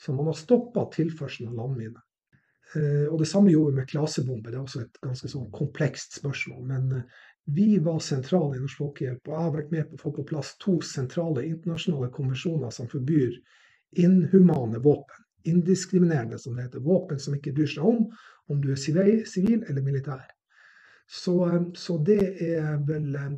Så 0.00 0.14
man 0.16 0.30
har 0.30 0.38
stoppa 0.38 0.86
tilførselen 0.94 1.50
av 1.50 1.58
landminer. 1.64 2.04
Eh, 2.76 3.06
og 3.10 3.18
det 3.18 3.28
samme 3.28 3.50
gjorde 3.50 3.72
vi 3.72 3.80
med 3.80 3.90
klasebomber. 3.90 4.52
Det 4.52 4.58
er 4.58 4.62
også 4.62 4.84
et 4.84 5.00
ganske 5.02 5.28
sånn 5.32 5.50
komplekst 5.54 6.20
spørsmål. 6.20 6.62
Men 6.68 6.92
eh, 7.00 7.20
vi 7.44 7.78
var 7.78 7.98
sentrale 7.98 8.56
i 8.56 8.60
Norsk 8.60 8.78
Folkehjelp, 8.78 9.22
og 9.28 9.34
jeg 9.34 9.44
har 9.44 9.54
vært 9.54 9.72
med 9.74 9.88
på 9.88 9.96
å 9.96 10.02
få 10.02 10.12
på 10.18 10.26
plass 10.28 10.52
to 10.62 10.76
sentrale 10.86 11.46
internasjonale 11.46 12.10
konvensjoner 12.14 12.70
som 12.74 12.88
forbyr 12.90 13.38
inhumane 13.98 14.78
våpen. 14.78 15.24
Indiskriminerende, 15.48 16.38
som 16.38 16.56
det 16.56 16.66
heter. 16.66 16.84
Våpen 16.84 17.18
som 17.18 17.34
ikke 17.34 17.54
bryr 17.56 17.70
seg 17.72 17.86
om 17.86 18.04
om 18.50 18.60
du 18.60 18.72
er 18.72 18.78
sivil 18.78 19.62
eller 19.62 19.82
militær. 19.82 20.26
Så, 21.10 21.46
eh, 21.48 21.62
så, 21.74 21.98
det 21.98 22.20
er 22.44 22.76
vel 22.86 23.14
eh, 23.16 23.32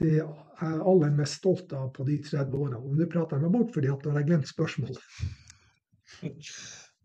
det 0.00 0.12
jeg 0.16 0.28
er 0.64 0.80
aller 0.80 1.12
mest 1.16 1.40
stolt 1.42 1.72
av 1.76 1.90
på 1.96 2.06
de 2.08 2.16
30 2.24 2.56
årene. 2.56 2.80
Og 2.80 2.96
nå 2.96 3.08
prater 3.12 3.36
jeg 3.36 3.44
meg 3.44 3.56
bort 3.58 3.74
fordi 3.74 3.90
at 3.92 4.04
nå 4.04 4.12
har 4.14 4.22
jeg 4.22 4.30
glemt 4.30 4.48
spørsmålet. 4.48 5.00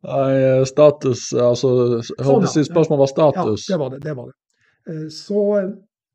Nei, 0.02 0.30
eh, 0.38 0.64
status 0.66 1.28
Altså, 1.36 1.72
jeg 2.00 2.26
håper 2.26 2.48
sånn, 2.48 2.64
ja. 2.64 2.70
spørsmålet 2.72 3.04
var 3.04 3.12
status. 3.12 3.68
Ja, 3.68 3.76
det 3.76 3.82
var 3.82 3.92
det. 3.96 4.04
det, 4.06 4.16
var 4.20 4.32
det. 4.32 4.38
Så 5.14 5.44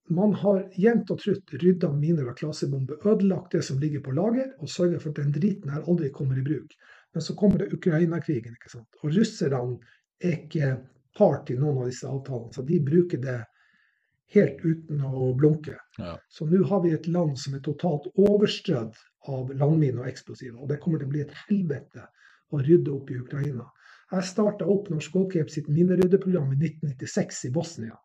man 0.08 0.34
har 0.38 0.60
jevnt 0.78 1.10
og 1.10 1.18
trutt 1.22 1.54
rydda 1.62 1.90
miner 1.92 2.28
av 2.30 2.36
klasebomber, 2.38 3.00
ødelagt 3.06 3.56
det 3.56 3.62
som 3.66 3.80
ligger 3.82 4.04
på 4.04 4.14
lager, 4.14 4.52
og 4.62 4.70
sørga 4.70 5.00
for 5.02 5.10
at 5.10 5.20
den 5.22 5.34
driten 5.34 5.72
her 5.74 5.88
aldri 5.88 6.12
kommer 6.14 6.38
i 6.38 6.44
bruk. 6.46 6.76
Men 7.14 7.24
så 7.24 7.34
kommer 7.38 7.62
det 7.62 7.72
Ukraina-krigen, 7.74 8.54
ikke 8.54 8.70
sant. 8.70 9.00
Og 9.02 9.14
russerne 9.16 9.78
er 10.22 10.38
ikke 10.38 10.72
part 11.16 11.50
i 11.50 11.58
noen 11.58 11.82
av 11.82 11.90
disse 11.90 12.08
avtalene, 12.08 12.52
så 12.54 12.64
de 12.66 12.80
bruker 12.86 13.22
det 13.22 13.40
helt 14.34 14.62
uten 14.64 15.02
å 15.06 15.32
blunke. 15.38 15.76
Ja. 15.98 16.16
Så 16.28 16.46
nå 16.50 16.62
har 16.70 16.82
vi 16.84 16.94
et 16.94 17.06
land 17.10 17.38
som 17.40 17.54
er 17.56 17.62
totalt 17.64 18.08
overstrødd 18.14 18.98
av 19.32 19.52
landminer 19.54 20.02
og 20.04 20.10
eksplosiver. 20.10 20.58
Og 20.60 20.70
det 20.70 20.80
kommer 20.82 21.00
til 21.00 21.08
å 21.08 21.14
bli 21.14 21.22
et 21.24 21.36
helvete 21.46 22.06
å 22.54 22.62
rydde 22.62 22.94
opp 22.94 23.10
i 23.10 23.20
Ukraina. 23.22 23.66
Jeg 24.12 24.28
starta 24.28 24.66
opp 24.70 24.90
Norsk 24.90 25.14
Folkehjelp 25.14 25.50
sitt 25.50 25.70
mineryddeprogram 25.72 26.52
i 26.54 26.58
1996 26.60 27.46
i 27.48 27.54
Bosnia. 27.54 27.96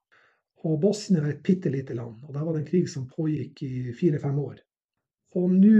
Og 0.67 0.77
Bosnia 0.81 1.23
er 1.23 1.33
et 1.33 1.43
bitte 1.45 1.71
lite 1.73 1.95
land, 1.97 2.19
og 2.27 2.35
der 2.35 2.43
var 2.45 2.53
det 2.53 2.61
en 2.61 2.69
krig 2.69 2.89
som 2.89 3.07
pågikk 3.09 3.63
i 3.65 3.93
fire-fem 3.97 4.37
år. 4.39 4.59
Og 5.39 5.53
nå, 5.55 5.77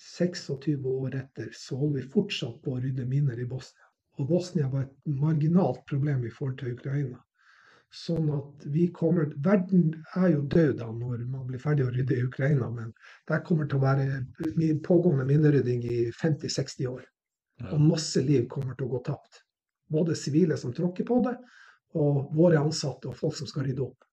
26 0.00 0.86
år 0.88 1.16
etter, 1.18 1.50
så 1.56 1.76
holder 1.76 2.00
vi 2.00 2.12
fortsatt 2.14 2.60
på 2.64 2.76
å 2.76 2.80
rydde 2.80 3.04
miner 3.08 3.38
i 3.40 3.48
Bosnia. 3.48 3.84
Og 4.16 4.28
Bosnia 4.30 4.68
var 4.72 4.86
et 4.86 5.16
marginalt 5.20 5.82
problem 5.88 6.24
i 6.24 6.32
forhold 6.32 6.58
til 6.60 6.76
Ukraina. 6.76 7.20
Sånn 7.96 8.28
at 8.34 8.64
vi 8.72 8.88
kommer 8.92 9.28
Verden 9.44 9.92
er 10.18 10.30
jo 10.32 10.40
død 10.52 10.72
da 10.80 10.88
når 10.92 11.26
man 11.30 11.44
blir 11.48 11.60
ferdig 11.62 11.86
å 11.86 11.92
rydde 11.92 12.16
i 12.16 12.24
Ukraina, 12.26 12.70
men 12.72 12.90
der 13.28 13.44
kommer 13.46 13.68
til 13.68 13.78
å 13.78 13.84
være 13.84 14.78
pågående 14.88 15.28
minnerydding 15.28 15.84
i 15.84 16.00
50-60 16.16 16.88
år. 16.90 17.04
Og 17.70 17.80
masse 17.80 18.20
liv 18.24 18.48
kommer 18.52 18.74
til 18.76 18.88
å 18.88 18.96
gå 18.96 19.02
tapt. 19.06 19.42
Både 19.92 20.16
sivile 20.18 20.58
som 20.60 20.74
tråkker 20.76 21.06
på 21.08 21.20
det, 21.24 21.36
og 21.96 22.36
våre 22.36 22.60
ansatte 22.60 23.10
og 23.10 23.16
folk 23.18 23.36
som 23.38 23.48
skal 23.50 23.66
rydde 23.66 23.86
opp. 23.86 24.06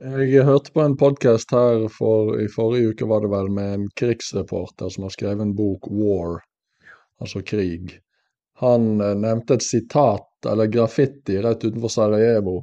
Jeg 0.00 0.46
hørte 0.48 0.72
på 0.72 0.80
en 0.80 0.96
podkast 0.96 1.50
her 1.52 1.82
for, 1.92 2.32
i 2.40 2.46
forrige 2.48 2.94
uke 2.94 3.08
var 3.08 3.20
det 3.20 3.32
vel 3.34 3.50
med 3.52 3.74
en 3.74 3.82
krigsreporter 4.00 4.88
som 4.94 5.04
har 5.04 5.12
skrevet 5.12 5.44
en 5.44 5.52
bok 5.58 5.90
'War', 5.90 6.40
altså 7.20 7.42
krig. 7.44 7.98
Han 8.64 9.00
eh, 9.00 9.14
nevnte 9.16 9.58
et 9.58 9.66
sitat, 9.66 10.28
eller 10.48 10.72
graffiti, 10.72 11.36
rett 11.44 11.64
utenfor 11.64 11.92
Sarajevo, 11.92 12.62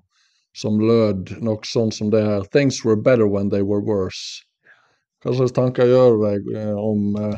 som 0.58 0.82
lød 0.82 1.36
noe 1.46 1.70
sånn 1.70 1.94
som 1.94 2.10
det 2.10 2.24
her. 2.26 2.46
Things 2.54 2.82
were 2.86 2.98
better 2.98 3.30
when 3.30 3.50
they 3.54 3.62
were 3.62 3.86
worse. 3.86 4.42
Hva 5.22 5.36
slags 5.38 5.54
tanker 5.54 5.90
gjør 5.90 6.18
du 6.18 6.26
deg 6.26 6.52
eh, 6.58 6.74
om 6.74 7.18
eh, 7.22 7.38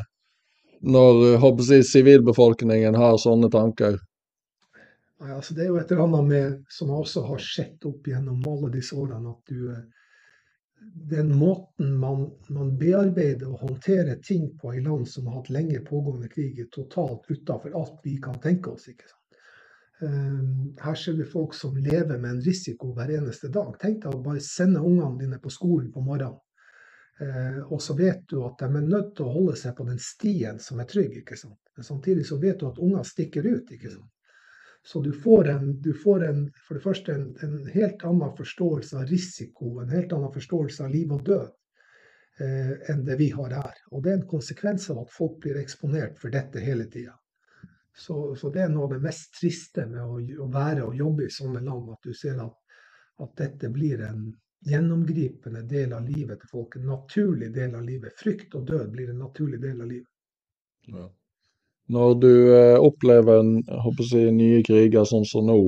når 0.80 1.82
sivilbefolkningen 1.92 2.96
har 2.96 3.20
sånne 3.20 3.52
tanker? 3.52 4.00
Nei, 5.20 5.34
altså 5.36 5.54
det 5.54 5.66
er 5.66 5.68
jo 5.68 5.76
et 5.76 5.90
eller 5.92 6.06
annet 6.06 6.28
med, 6.28 6.60
som 6.72 6.88
jeg 6.88 7.04
også 7.04 7.22
har 7.28 7.42
sett 7.44 7.84
opp 7.88 8.06
gjennom 8.08 8.40
alle 8.48 8.70
disse 8.72 8.96
årene, 8.96 9.34
at 9.34 9.52
du 9.52 9.66
eh, 9.74 9.82
den 11.12 11.32
måten 11.36 11.92
man, 12.00 12.30
man 12.48 12.70
bearbeider 12.80 13.50
og 13.50 13.66
håndterer 13.66 14.16
ting 14.24 14.46
på 14.58 14.72
i 14.74 14.80
land 14.80 15.08
som 15.08 15.26
har 15.28 15.40
hatt 15.40 15.50
lenge 15.52 15.82
pågående 15.84 16.30
krig, 16.32 16.58
er 16.58 16.70
totalt 16.72 17.28
utafor 17.28 17.76
alt 17.76 17.98
vi 18.04 18.16
kan 18.22 18.38
tenke 18.40 18.72
oss. 18.72 18.88
ikke 18.88 19.08
sant? 19.08 19.16
Um, 20.00 20.76
her 20.80 20.94
ser 20.96 21.18
vi 21.18 21.26
folk 21.28 21.52
som 21.54 21.76
lever 21.76 22.16
med 22.16 22.30
en 22.30 22.40
risiko 22.40 22.94
hver 22.96 23.12
eneste 23.18 23.50
dag. 23.52 23.74
Tenk 23.80 24.00
deg 24.06 24.16
å 24.16 24.22
bare 24.24 24.40
sende 24.40 24.80
ungene 24.80 25.18
dine 25.20 25.40
på 25.42 25.52
skolen 25.52 25.90
på 25.92 26.00
morgenen. 26.04 26.40
Uh, 27.20 27.60
og 27.68 27.82
så 27.84 27.92
vet 27.98 28.22
du 28.32 28.38
at 28.46 28.56
de 28.62 28.70
er 28.70 28.86
nødt 28.86 29.12
til 29.18 29.28
å 29.28 29.34
holde 29.34 29.58
seg 29.60 29.76
på 29.76 29.84
den 29.84 30.00
stien 30.00 30.56
som 30.64 30.80
er 30.80 30.88
trygg. 30.88 31.20
ikke 31.20 31.36
sant? 31.36 31.60
Men 31.76 31.84
samtidig 31.84 32.24
så 32.30 32.40
vet 32.40 32.62
du 32.62 32.70
at 32.70 32.80
unger 32.80 33.04
stikker 33.04 33.44
ut. 33.44 33.68
ikke 33.76 33.92
sant? 33.92 34.08
Så 34.82 35.00
du 35.00 35.12
får, 35.12 35.48
en, 35.48 35.80
du 35.80 35.94
får 35.94 36.24
en, 36.24 36.44
for 36.66 36.74
det 36.74 36.82
første 36.84 37.14
en, 37.14 37.26
en, 37.44 37.56
helt 37.68 38.04
annen 38.04 38.36
forståelse 38.36 38.96
av 38.96 39.10
risiko, 39.10 39.78
en 39.80 39.92
helt 39.92 40.12
annen 40.16 40.32
forståelse 40.32 40.84
av 40.86 40.94
liv 40.94 41.12
og 41.12 41.24
død 41.26 41.48
eh, 42.40 42.72
enn 42.92 43.04
det 43.04 43.18
vi 43.20 43.28
har 43.34 43.52
her. 43.58 43.82
Og 43.92 44.02
det 44.02 44.12
er 44.12 44.20
en 44.20 44.30
konsekvens 44.30 44.88
av 44.90 45.02
at 45.04 45.12
folk 45.12 45.36
blir 45.44 45.60
eksponert 45.60 46.16
for 46.22 46.32
dette 46.32 46.64
hele 46.64 46.88
tida. 46.92 47.12
Så, 47.96 48.34
så, 48.36 48.48
det 48.54 48.64
er 48.64 48.72
noe 48.72 48.86
av 48.88 48.94
det 48.94 49.02
mest 49.04 49.34
triste 49.36 49.84
med 49.90 50.00
å, 50.00 50.16
å, 50.16 50.48
være 50.52 50.86
og 50.88 50.96
jobbe 50.96 51.26
i 51.26 51.34
sånne 51.34 51.60
land, 51.60 51.90
at 51.92 52.06
du 52.06 52.16
ser 52.16 52.40
at, 52.40 52.56
at 53.20 53.34
dette 53.36 53.68
blir 53.74 54.00
en 54.06 54.30
gjennomgripende 54.64 55.66
del 55.68 55.92
av 55.92 56.08
livet 56.08 56.40
til 56.40 56.52
folk. 56.54 56.76
En 56.76 56.88
naturlig 56.88 57.50
del 57.52 57.76
av 57.76 57.84
livet. 57.84 58.16
Frykt 58.16 58.56
og 58.56 58.64
død 58.70 58.92
blir 58.96 59.12
en 59.12 59.20
naturlig 59.26 59.60
del 59.60 59.80
av 59.80 59.92
livet. 59.92 60.08
Ja. 60.88 61.10
Når 61.90 62.14
du 62.22 62.32
eh, 62.54 62.76
opplever 62.78 63.40
en, 63.42 63.56
si, 64.06 64.26
nye 64.34 64.60
kriger 64.66 65.08
sånn 65.08 65.26
som 65.26 65.48
nå, 65.48 65.58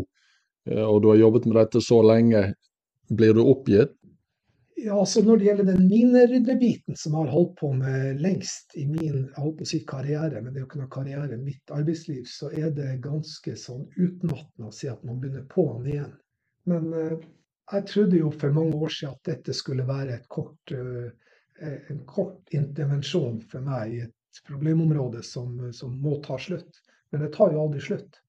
eh, 0.70 0.84
og 0.84 1.02
du 1.02 1.10
har 1.10 1.18
jobbet 1.22 1.48
med 1.48 1.58
dette 1.58 1.82
så 1.82 1.98
lenge, 2.06 2.44
blir 3.10 3.34
du 3.34 3.42
oppgitt? 3.42 3.96
Ja, 4.82 4.96
altså 4.98 5.22
Når 5.22 5.38
det 5.38 5.46
gjelder 5.46 5.66
den 5.68 5.84
mineryddebiten 5.86 6.96
som 6.98 7.14
jeg 7.14 7.26
har 7.26 7.34
holdt 7.34 7.52
på 7.60 7.68
med 7.76 8.22
lengst 8.22 8.74
i 8.74 8.86
min 8.88 9.28
jeg 9.28 9.42
holdt 9.42 9.60
å 9.62 9.68
si 9.68 9.78
karriere, 9.86 10.40
men 10.40 10.50
det 10.50 10.58
er 10.58 10.64
jo 10.64 10.70
ikke 10.70 10.80
noe 10.80 10.94
karriere, 10.94 11.38
mitt 11.38 11.74
arbeidsliv, 11.74 12.24
så 12.26 12.50
er 12.50 12.72
det 12.74 12.96
ganske 13.04 13.54
sånn 13.58 13.84
utmattende 13.94 14.70
å 14.70 14.74
si 14.74 14.90
at 14.90 15.04
man 15.06 15.20
begynner 15.22 15.44
på'n 15.52 15.86
igjen. 15.92 16.16
Men 16.70 16.88
eh, 16.98 17.14
jeg 17.72 17.86
trodde 17.92 18.18
jo 18.18 18.32
for 18.34 18.54
mange 18.58 18.78
år 18.78 18.94
siden 18.94 19.14
at 19.14 19.30
dette 19.30 19.54
skulle 19.54 19.86
være 19.86 20.18
kort, 20.30 20.74
eh, 20.74 21.70
en 21.92 22.02
kort 22.10 22.58
intervensjon 22.58 23.38
for 23.52 23.62
meg 23.66 23.94
i 23.94 24.02
et 24.08 24.16
problemområde 24.40 25.22
som, 25.22 25.58
som, 25.72 25.94
må 26.00 26.16
ta 26.24 26.38
slutt. 26.38 26.80
Men 27.12 27.26
det 27.26 27.32
tar 27.36 27.52
jo 27.52 27.66
aldri 27.66 27.80
slutt. 27.84 28.20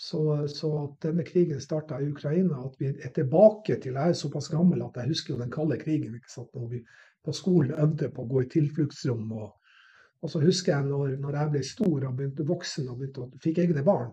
Så, 0.00 0.22
så, 0.48 0.70
at 0.84 1.02
denne 1.04 1.26
krigen 1.28 1.60
starta 1.60 1.98
i 2.00 2.08
Ukraina, 2.08 2.62
at 2.64 2.78
vi 2.80 2.88
er 2.88 3.12
tilbake 3.12 3.76
til 3.82 3.98
Jeg 3.98 4.14
er 4.14 4.16
såpass 4.16 4.48
gammel 4.48 4.80
at 4.86 4.96
jeg 4.96 5.12
husker 5.12 5.34
jo 5.34 5.40
den 5.42 5.52
kalde 5.52 5.76
krigen. 5.82 6.14
ikke 6.14 6.32
sant, 6.32 6.54
Når 6.54 6.68
vi 6.68 6.84
på 7.24 7.34
skolen 7.36 7.76
øvde 7.76 8.08
på 8.14 8.24
å 8.24 8.30
gå 8.30 8.44
i 8.44 8.50
tilfluktsrom. 8.54 9.28
Og, 9.36 9.50
og 10.22 10.32
så 10.32 10.40
husker 10.40 10.72
jeg 10.72 10.88
når, 10.88 11.16
når, 11.20 11.36
jeg 11.36 11.52
ble 11.54 11.62
stor 11.66 12.08
og 12.08 12.16
begynte 12.16 12.48
voksen 12.48 12.88
og 12.88 13.00
begynte, 13.00 13.28
fikk 13.44 13.60
egne 13.64 13.84
barn, 13.84 14.10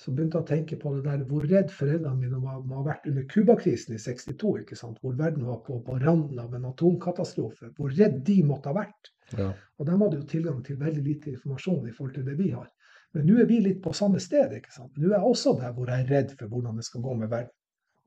så 0.00 0.14
begynte 0.14 0.40
jeg 0.40 0.46
å 0.46 0.48
tenke 0.48 0.78
på 0.80 0.94
det 0.96 1.02
der 1.04 1.24
hvor 1.28 1.44
redd 1.46 1.70
foreldrene 1.70 2.18
mine 2.18 2.40
var, 2.42 2.62
må 2.64 2.80
ha 2.80 2.86
vært 2.86 3.06
under 3.10 3.26
Cuba-krisen 3.28 3.94
i 3.94 4.00
62, 4.00 4.54
ikke 4.62 4.78
sant? 4.78 4.96
hvor 5.02 5.14
verden 5.18 5.44
var 5.46 5.60
på, 5.66 5.76
på 5.84 5.98
randen 6.00 6.40
av 6.40 6.54
en 6.56 6.70
atomkatastrofe. 6.72 7.70
Hvor 7.76 7.92
redd 7.98 8.22
de 8.26 8.38
måtte 8.48 8.72
ha 8.72 8.80
vært. 8.80 9.12
Ja. 9.38 9.50
Og 9.78 9.88
de 9.88 9.96
hadde 9.96 10.20
jo 10.20 10.28
tilgang 10.28 10.62
til 10.64 10.78
veldig 10.80 11.02
lite 11.02 11.32
informasjon 11.32 11.88
i 11.88 11.94
forhold 11.96 12.14
til 12.18 12.26
det 12.28 12.36
vi 12.38 12.50
har. 12.52 12.68
Men 13.12 13.26
nå 13.28 13.40
er 13.42 13.48
vi 13.48 13.60
litt 13.60 13.82
på 13.84 13.92
samme 13.96 14.20
sted. 14.20 14.54
ikke 14.56 14.72
sant? 14.72 14.92
Nå 14.96 15.10
er 15.10 15.18
jeg 15.18 15.28
også 15.32 15.56
der 15.60 15.74
hvor 15.76 15.90
jeg 15.90 16.04
er 16.04 16.12
redd 16.16 16.32
for 16.38 16.48
hvordan 16.48 16.78
det 16.80 16.86
skal 16.88 17.04
gå 17.04 17.16
med 17.20 17.30
verden. 17.30 17.52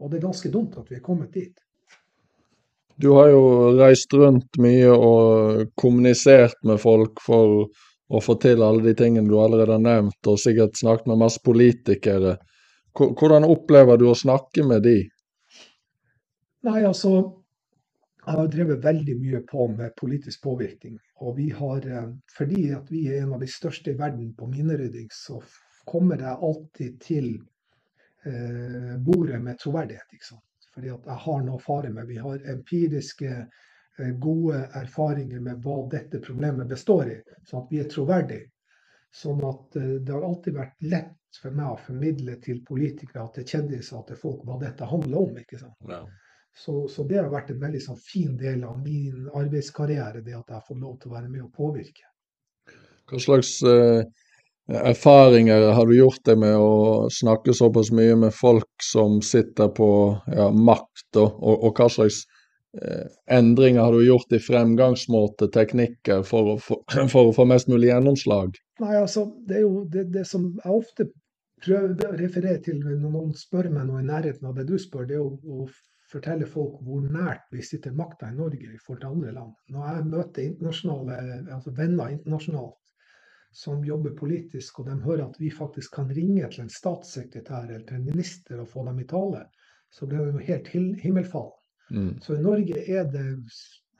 Og 0.02 0.12
det 0.12 0.18
er 0.18 0.28
ganske 0.28 0.52
dumt 0.52 0.78
at 0.80 0.90
vi 0.92 0.98
er 0.98 1.06
kommet 1.06 1.34
dit. 1.34 1.54
Du 2.96 3.12
har 3.18 3.28
jo 3.28 3.44
reist 3.76 4.14
rundt 4.16 4.58
mye 4.62 4.92
og 4.92 5.72
kommunisert 5.76 6.56
med 6.64 6.80
folk 6.80 7.20
for 7.24 7.68
å 8.08 8.22
få 8.24 8.36
til 8.40 8.64
alle 8.64 8.86
de 8.86 8.94
tingene 8.96 9.28
du 9.28 9.36
allerede 9.42 9.76
har 9.76 9.84
nevnt, 9.84 10.20
og 10.30 10.40
sikkert 10.40 10.78
snakket 10.80 11.10
med 11.12 11.20
masse 11.20 11.42
politikere. 11.44 12.38
Hvordan 12.96 13.48
opplever 13.50 14.00
du 14.00 14.08
å 14.08 14.16
snakke 14.16 14.64
med 14.64 14.86
de? 14.86 15.00
Nei, 16.66 16.82
altså 16.88 17.18
jeg 18.26 18.38
har 18.40 18.48
drevet 18.50 18.86
veldig 18.86 19.16
mye 19.22 19.42
på 19.50 19.68
med 19.74 19.92
politisk 20.00 20.46
påvirkning. 20.48 20.96
Og 21.24 21.38
vi 21.38 21.50
har, 21.56 21.86
eh, 21.88 22.10
fordi 22.38 22.72
at 22.76 22.92
vi 22.92 23.06
er 23.08 23.22
en 23.24 23.36
av 23.38 23.44
de 23.44 23.48
største 23.48 23.94
i 23.94 24.00
verden 24.00 24.34
på 24.36 24.48
minerydding, 24.52 25.08
så 25.12 25.42
kommer 25.86 26.20
jeg 26.20 26.42
alltid 26.50 26.98
til 27.02 27.30
eh, 28.26 28.98
bordet 28.98 29.42
med 29.42 29.60
troverdighet. 29.62 30.14
ikke 30.14 30.32
sant? 30.34 30.70
Fordi 30.74 30.92
at 30.92 31.08
jeg 31.08 31.24
har 31.26 31.46
noe 31.46 31.60
å 31.60 31.64
fare 31.64 31.92
med. 31.94 32.10
Vi 32.10 32.18
har 32.20 32.50
empiriske, 32.52 33.36
eh, 34.00 34.12
gode 34.20 34.66
erfaringer 34.76 35.40
med 35.40 35.64
hva 35.64 35.78
dette 35.92 36.20
problemet 36.20 36.68
består 36.68 37.12
i, 37.14 37.22
sånn 37.48 37.64
at 37.64 37.72
vi 37.72 37.80
er 37.80 37.90
troverdige. 37.92 38.50
Sånn 39.16 39.40
at 39.48 39.78
eh, 39.80 39.96
det 40.04 40.12
har 40.12 40.28
alltid 40.28 40.58
vært 40.58 40.90
lett 40.92 41.40
for 41.40 41.56
meg 41.56 41.72
å 41.72 41.80
formidle 41.80 42.36
til 42.44 42.62
politikere, 42.68 43.28
til 43.36 43.48
kjendiser, 43.48 44.04
til 44.08 44.20
folk, 44.20 44.44
hva 44.48 44.60
dette 44.60 44.88
handler 44.90 45.30
om. 45.30 45.40
ikke 45.40 45.62
sant? 45.62 45.78
Ja. 45.88 46.04
Så, 46.58 46.88
så, 46.88 47.04
det 47.04 47.18
har 47.20 47.32
vært 47.32 47.50
en 47.52 47.60
veldig 47.60 47.82
sånn, 47.84 47.98
fin 48.00 48.36
del 48.40 48.64
av 48.64 48.78
min 48.80 49.26
arbeidskarriere, 49.36 50.22
det 50.24 50.38
at 50.38 50.54
jeg 50.54 50.68
fått 50.70 50.80
lov 50.80 50.94
til 51.02 51.12
å 51.12 51.16
være 51.18 51.28
med 51.28 51.44
og 51.44 51.52
påvirke. 51.56 52.08
Hva 53.12 53.20
slags 53.22 53.58
eh, 53.68 54.06
erfaringer 54.72 55.68
har 55.76 55.90
du 55.90 55.98
gjort 55.98 56.24
deg 56.26 56.40
med 56.42 56.56
å 56.56 57.10
snakke 57.12 57.54
såpass 57.54 57.92
mye 57.94 58.16
med 58.24 58.34
folk 58.34 58.88
som 58.88 59.20
sitter 59.22 59.68
på 59.76 59.90
ja, 60.32 60.48
makt, 60.50 61.10
og, 61.20 61.36
og, 61.44 61.58
og, 61.58 61.74
hva 61.76 61.90
slags 61.92 62.22
eh, 62.80 63.04
endringer 63.36 63.84
har 63.84 63.98
du 63.98 64.06
gjort 64.06 64.32
i 64.32 64.40
fremgangsmåte, 64.42 65.52
teknikker, 65.54 66.24
for 66.24 66.56
å, 66.56 66.58
for, 66.64 66.88
for 67.14 67.34
å, 67.34 67.36
få 67.36 67.46
mest 67.52 67.68
mulig 67.72 67.92
gjennomslag? 67.92 68.56
Nei, 68.80 68.96
altså, 69.02 69.28
Det 69.44 69.60
er 69.60 69.68
jo 69.68 69.84
det, 69.92 70.08
det 70.16 70.24
som 70.32 70.54
jeg 70.56 70.72
ofte 70.72 71.10
prøver 71.66 72.08
å 72.08 72.16
referere 72.16 72.62
til 72.64 72.80
når 72.80 73.04
noen 73.04 73.36
spør 73.36 73.70
meg 73.76 73.90
noe 73.90 74.02
i 74.02 74.08
nærheten 74.08 74.48
av 74.48 74.56
det 74.56 74.66
du 74.72 74.80
spør, 74.80 75.04
det 75.10 75.20
er 75.20 75.28
å, 75.28 75.36
å 75.36 75.68
fortelle 76.16 76.48
folk 76.50 76.80
hvor 76.86 77.04
nært 77.12 77.46
vi 77.54 77.64
sitter 77.66 77.96
makta 77.96 78.32
i 78.32 78.38
Norge 78.38 78.72
i 78.72 78.82
forhold 78.82 79.04
til 79.04 79.12
andre 79.12 79.36
land. 79.36 79.54
Når 79.76 79.88
jeg 79.92 80.08
møter 80.10 80.48
internasjonale, 80.48 81.20
altså 81.54 81.76
venner 81.76 82.16
internasjonalt 82.16 82.82
som 83.56 83.86
jobber 83.88 84.12
politisk, 84.20 84.80
og 84.80 84.90
de 84.90 84.96
hører 85.06 85.30
at 85.30 85.38
vi 85.40 85.50
faktisk 85.52 85.96
kan 85.96 86.10
ringe 86.12 86.48
til 86.52 86.66
en 86.66 86.72
statssekretær 86.72 87.70
eller 87.70 87.86
til 87.88 88.02
en 88.02 88.10
minister 88.10 88.60
og 88.60 88.68
få 88.68 88.84
dem 88.90 89.00
i 89.00 89.08
tale, 89.08 89.46
så 89.92 90.08
blir 90.10 90.26
det 90.26 90.34
jo 90.34 90.48
helt 90.50 90.68
himmelfallen. 91.04 91.62
Mm. 91.92 92.12
Så 92.22 92.36
i 92.36 92.44
Norge 92.44 92.82
er 92.92 93.08
det 93.14 93.28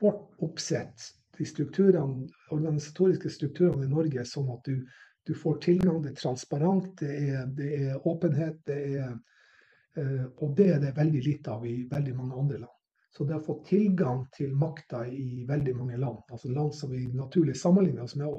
vårt 0.02 0.42
oppsett, 0.44 1.08
de 1.38 1.46
strukturene, 1.48 2.28
organisatoriske 2.50 3.30
strukturene 3.30 3.86
i 3.86 3.92
Norge, 3.92 4.20
er 4.20 4.28
sånn 4.28 4.50
at 4.52 4.68
du, 4.68 4.84
du 5.28 5.32
får 5.36 5.58
tilgang, 5.64 6.02
det 6.04 6.12
er 6.14 6.20
transparent, 6.20 6.92
det 7.00 7.16
er, 7.30 7.48
det 7.56 7.70
er 7.78 8.08
åpenhet, 8.08 8.60
det 8.68 8.78
er 9.00 9.16
og 9.96 10.50
det 10.56 10.66
er 10.74 10.80
det 10.82 10.96
veldig 10.96 11.20
lite 11.24 11.52
av 11.54 11.66
i 11.66 11.76
veldig 11.90 12.14
mange 12.16 12.40
andre 12.40 12.58
land. 12.64 12.76
Så 13.16 13.24
det 13.24 13.38
å 13.38 13.44
få 13.44 13.54
tilgang 13.64 14.26
til 14.36 14.50
makta 14.52 15.06
i 15.08 15.44
veldig 15.48 15.72
mange 15.78 15.96
land, 15.96 16.18
altså 16.28 16.50
land 16.52 16.74
som 16.76 16.90
vi 16.92 17.06
naturlig 17.08 17.54
sammenligner 17.56 18.04
oss 18.04 18.16
med, 18.20 18.34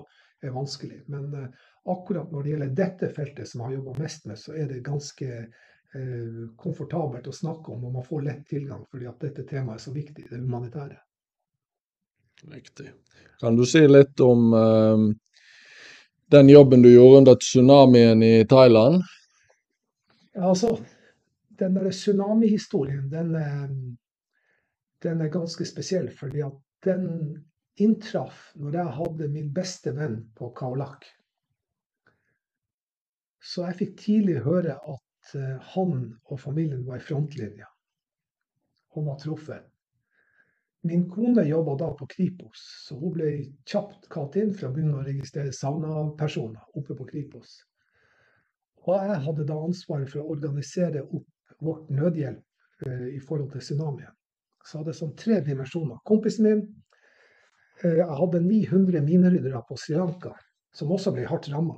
er 0.46 0.54
vanskelig. 0.54 1.00
Men 1.10 1.32
eh, 1.34 1.48
akkurat 1.90 2.32
når 2.32 2.44
det 2.44 2.52
gjelder 2.52 2.76
dette 2.78 3.10
feltet 3.16 3.50
som 3.50 3.64
jeg 3.64 3.72
har 3.72 3.78
jobba 3.80 3.96
mest 4.04 4.28
med, 4.30 4.38
så 4.38 4.54
er 4.54 4.70
det 4.70 4.84
ganske 4.86 5.30
eh, 5.34 6.44
komfortabelt 6.62 7.26
å 7.26 7.34
snakke 7.34 7.74
om, 7.74 7.88
og 7.88 7.96
man 7.98 8.06
får 8.06 8.26
lett 8.28 8.44
tilgang, 8.50 8.84
fordi 8.92 9.10
at 9.10 9.26
dette 9.26 9.48
temaet 9.50 9.80
er 9.80 9.86
så 9.88 9.94
viktig, 9.96 10.28
det 10.30 10.44
humanitære. 10.44 11.00
Riktig. 12.54 12.92
Kan 13.42 13.58
du 13.58 13.64
si 13.66 13.82
litt 13.88 14.22
om 14.22 14.52
um, 14.54 15.08
den 16.30 16.52
jobben 16.54 16.86
du 16.86 16.92
gjorde 16.92 17.24
under 17.24 17.40
tsunamien 17.42 18.22
i 18.22 18.46
Thailand? 18.46 19.02
Ja, 20.36 20.52
altså, 20.52 20.76
den 21.60 21.76
der 21.78 21.92
tsunamihistorien, 21.92 23.10
den, 23.12 23.36
den 25.04 25.22
er 25.22 25.34
ganske 25.34 25.66
spesiell. 25.66 26.10
Fordi 26.14 26.44
at 26.46 26.58
den 26.86 27.08
inntraff 27.78 28.52
når 28.56 28.80
jeg 28.80 28.98
hadde 29.00 29.30
min 29.34 29.54
beste 29.54 29.94
venn 29.96 30.20
på 30.38 30.52
Kaolak. 30.58 31.06
Så 33.44 33.68
jeg 33.68 33.80
fikk 33.82 33.98
tidlig 34.02 34.42
høre 34.46 34.76
at 34.76 35.34
eh, 35.38 35.58
han 35.74 36.00
og 36.26 36.40
familien 36.42 36.84
var 36.88 37.00
i 37.00 37.06
frontlinja. 37.06 37.70
Han 38.96 39.06
var 39.08 39.20
truffet. 39.22 39.68
Min 40.88 41.08
kone 41.10 41.44
jobba 41.44 41.76
da 41.80 41.88
på 41.98 42.08
Kripos, 42.10 42.62
så 42.88 42.96
hun 43.00 43.14
ble 43.16 43.30
kjapt 43.68 44.08
kalt 44.14 44.38
inn 44.40 44.54
for 44.56 44.70
å 44.70 44.74
begynne 44.76 45.00
å 45.00 45.06
registrere 45.06 45.54
savna-personer 45.56 46.78
oppe 46.80 46.96
på 46.98 47.08
Kripos. 47.10 47.58
Og 48.86 48.94
jeg 48.96 49.24
hadde 49.26 49.48
da 49.50 49.58
ansvaret 49.60 50.10
for 50.12 50.22
å 50.22 50.36
organisere 50.36 51.04
opp 51.04 51.28
vårt 51.62 51.90
nødhjelp 51.90 52.88
eh, 52.88 53.08
i 53.16 53.20
forhold 53.20 53.52
til 53.52 53.64
tsunamien. 53.64 54.14
Så 54.66 54.80
hadde 54.80 54.94
jeg 54.94 55.00
sånn 55.00 55.16
tre 55.18 55.40
dimensjoner. 55.46 56.00
Kompisen 56.08 56.48
min 56.48 56.64
eh, 57.84 58.02
hadde 58.22 58.42
900 58.44 59.04
mineryddere 59.06 59.62
på 59.68 59.78
Sri 59.80 59.98
Lanka, 59.98 60.34
som 60.76 60.92
også 60.94 61.14
ble 61.16 61.28
hardt 61.30 61.50
ramma. 61.54 61.78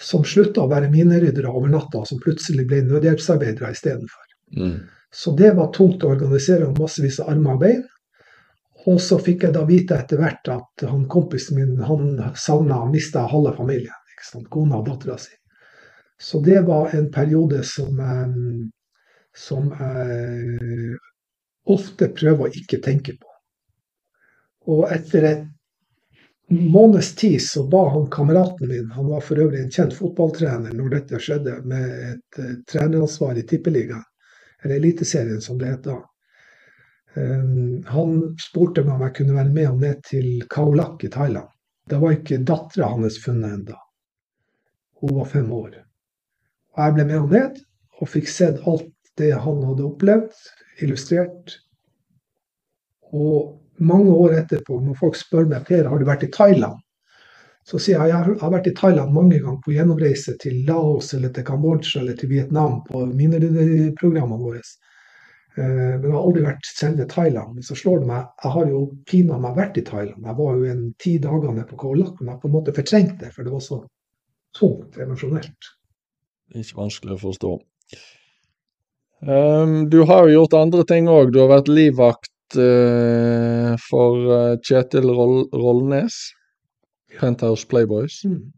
Som 0.00 0.24
slutta 0.26 0.64
å 0.64 0.70
være 0.70 0.90
mineryddere 0.92 1.50
over 1.52 1.70
natta, 1.72 2.02
og 2.02 2.10
som 2.10 2.20
plutselig 2.22 2.66
ble 2.68 2.82
nødhjelpsarbeidere 2.88 3.72
istedenfor. 3.74 4.36
Mm. 4.58 4.76
Så 5.12 5.34
det 5.36 5.52
var 5.56 5.72
tungt 5.76 6.04
å 6.04 6.12
organisere 6.14 6.68
og 6.68 6.78
massevis 6.80 7.20
av 7.20 7.34
armer 7.34 7.56
og 7.58 7.64
bein. 7.64 7.82
Og 8.88 8.98
så 9.00 9.18
fikk 9.22 9.44
jeg 9.46 9.54
da 9.54 9.62
vite 9.68 9.98
etter 10.00 10.18
hvert 10.18 10.48
at 10.50 10.84
han 10.88 11.04
kompisen 11.10 11.58
min 11.60 11.82
han 11.86 12.16
savna 12.34 12.80
og 12.82 12.94
mista 12.94 13.26
halve 13.30 13.54
familien. 13.58 13.98
Kona 14.50 14.78
og 14.78 14.86
dattera 14.86 15.16
si. 15.18 15.34
Så 16.22 16.40
det 16.40 16.60
var 16.60 16.94
en 16.94 17.10
periode 17.12 17.62
som, 17.66 18.00
eh, 18.00 18.36
som 19.36 19.72
jeg 19.78 20.98
ofte 21.66 22.08
prøver 22.14 22.46
å 22.46 22.60
ikke 22.62 22.78
tenke 22.82 23.16
på. 23.18 23.32
Og 24.70 24.86
etter 24.94 25.26
en 25.26 25.42
måneds 26.52 27.14
tid 27.18 27.42
så 27.42 27.64
ba 27.66 27.88
han 27.90 28.06
kameraten 28.10 28.68
min, 28.68 28.90
han 28.94 29.08
var 29.10 29.20
for 29.20 29.40
øvrig 29.42 29.64
en 29.64 29.74
kjent 29.74 29.94
fotballtrener 29.96 30.74
når 30.78 30.94
dette 30.96 31.20
skjedde, 31.22 31.58
med 31.66 31.92
et 32.12 32.38
uh, 32.38 32.54
treneransvar 32.70 33.38
i 33.40 33.46
Tippeligaen, 33.48 34.04
eller 34.62 34.78
Eliteserien 34.78 35.40
som 35.42 35.58
det 35.58 35.72
het 35.72 35.86
da. 35.88 35.98
Um, 37.14 37.82
han 37.86 38.18
spurte 38.40 38.84
meg 38.84 38.94
om 38.94 39.06
jeg 39.08 39.16
kunne 39.18 39.38
være 39.38 39.54
med 39.54 39.70
ham 39.70 39.80
ned 39.82 40.04
til 40.06 40.44
Khao 40.50 40.74
Lak 40.76 41.02
i 41.04 41.10
Thailand. 41.12 41.50
Da 41.88 41.98
var 41.98 42.14
ikke 42.14 42.44
dattera 42.46 42.92
hans 42.94 43.18
funnet 43.24 43.58
ennå. 43.58 43.78
Hun 45.02 45.16
var 45.18 45.32
fem 45.32 45.50
år. 45.52 45.80
Og 46.72 46.84
jeg 46.84 46.96
ble 46.96 47.08
med 47.08 47.18
ham 47.18 47.32
ned 47.32 47.58
og 48.00 48.10
fikk 48.10 48.30
sett 48.30 48.62
alt 48.68 48.88
det 49.20 49.32
han 49.44 49.64
hadde 49.66 49.84
opplevd, 49.84 50.38
illustrert. 50.82 51.58
Og 53.12 53.58
mange 53.82 54.14
år 54.14 54.38
etterpå, 54.40 54.78
når 54.80 54.96
folk 55.00 55.18
spør 55.18 55.50
meg 55.50 55.66
Per, 55.68 55.88
har 55.90 56.00
du 56.00 56.08
vært 56.08 56.24
i 56.26 56.30
Thailand, 56.32 56.80
så 57.68 57.78
sier 57.78 58.00
jeg 58.00 58.14
at 58.16 58.30
jeg 58.30 58.38
har 58.40 58.54
vært 58.54 58.70
i 58.70 58.74
Thailand 58.74 59.14
mange 59.14 59.38
ganger 59.38 59.60
på 59.62 59.74
gjennomreise 59.74 60.34
til 60.42 60.64
Laos 60.66 61.12
eller 61.14 61.30
til 61.34 61.44
Kambodsja 61.46 62.00
eller 62.00 62.16
til 62.18 62.32
Vietnam 62.32 62.80
på 62.88 63.04
minneprogrammene 63.12 64.40
våre. 64.40 64.62
Eh, 65.54 65.92
men 66.00 66.08
jeg 66.08 66.14
har 66.14 66.24
aldri 66.24 66.42
vært 66.46 66.70
selve 66.72 67.06
Thailand. 67.12 67.54
Men 67.58 67.66
så 67.68 67.76
slår 67.78 68.02
det 68.02 68.08
meg, 68.08 68.32
jeg 68.42 68.54
har 68.56 68.72
jo 68.72 68.80
pinadø 69.06 69.52
vært 69.60 69.78
i 69.78 69.84
Thailand. 69.86 70.26
Jeg 70.26 70.38
var 70.40 70.58
jo 70.58 70.72
en 70.72 70.82
ti 71.04 71.14
dager 71.22 71.52
nede 71.52 71.68
på 71.68 71.78
Koh 71.84 71.94
Lak, 72.00 72.18
men 72.18 72.32
jeg 72.32 72.42
på 72.42 72.50
en 72.50 72.56
måte 72.56 72.74
fortrengte 72.80 73.20
det, 73.22 73.30
for 73.36 73.46
det 73.46 73.54
var 73.54 73.64
så 73.68 73.78
tungt 74.58 74.98
emosjonelt. 75.04 75.70
Ikke 76.52 76.78
vanskelig 76.82 77.16
å 77.16 77.22
forstå. 77.22 77.52
Um, 79.22 79.74
du 79.90 80.02
har 80.08 80.26
jo 80.26 80.40
gjort 80.40 80.56
andre 80.58 80.84
ting 80.88 81.08
òg. 81.10 81.32
Du 81.32 81.40
har 81.42 81.50
vært 81.52 81.70
livvakt 81.70 82.58
uh, 82.58 83.74
for 83.88 84.30
uh, 84.30 84.54
Kjetil 84.60 85.12
Roll 85.14 85.44
Rollnes. 85.54 86.18
Penthouse 87.18 87.68
Playboys. 87.68 88.22
Mm. 88.24 88.52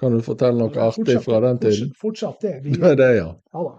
Kan 0.00 0.16
du 0.16 0.22
fortelle 0.24 0.56
noe 0.56 0.72
Ja, 0.74 0.88
artig 0.88 1.18
fra 1.24 1.42
den 1.44 1.60
tiden? 1.60 1.92
Fortsatt, 2.00 2.40
fortsatt 2.40 2.46
det. 2.46 2.54
Vi, 2.64 2.78
Det 2.80 2.94
er 2.94 2.98
det, 3.00 3.10
ja. 3.20 3.28
Ja 3.54 3.66
da. 3.68 3.76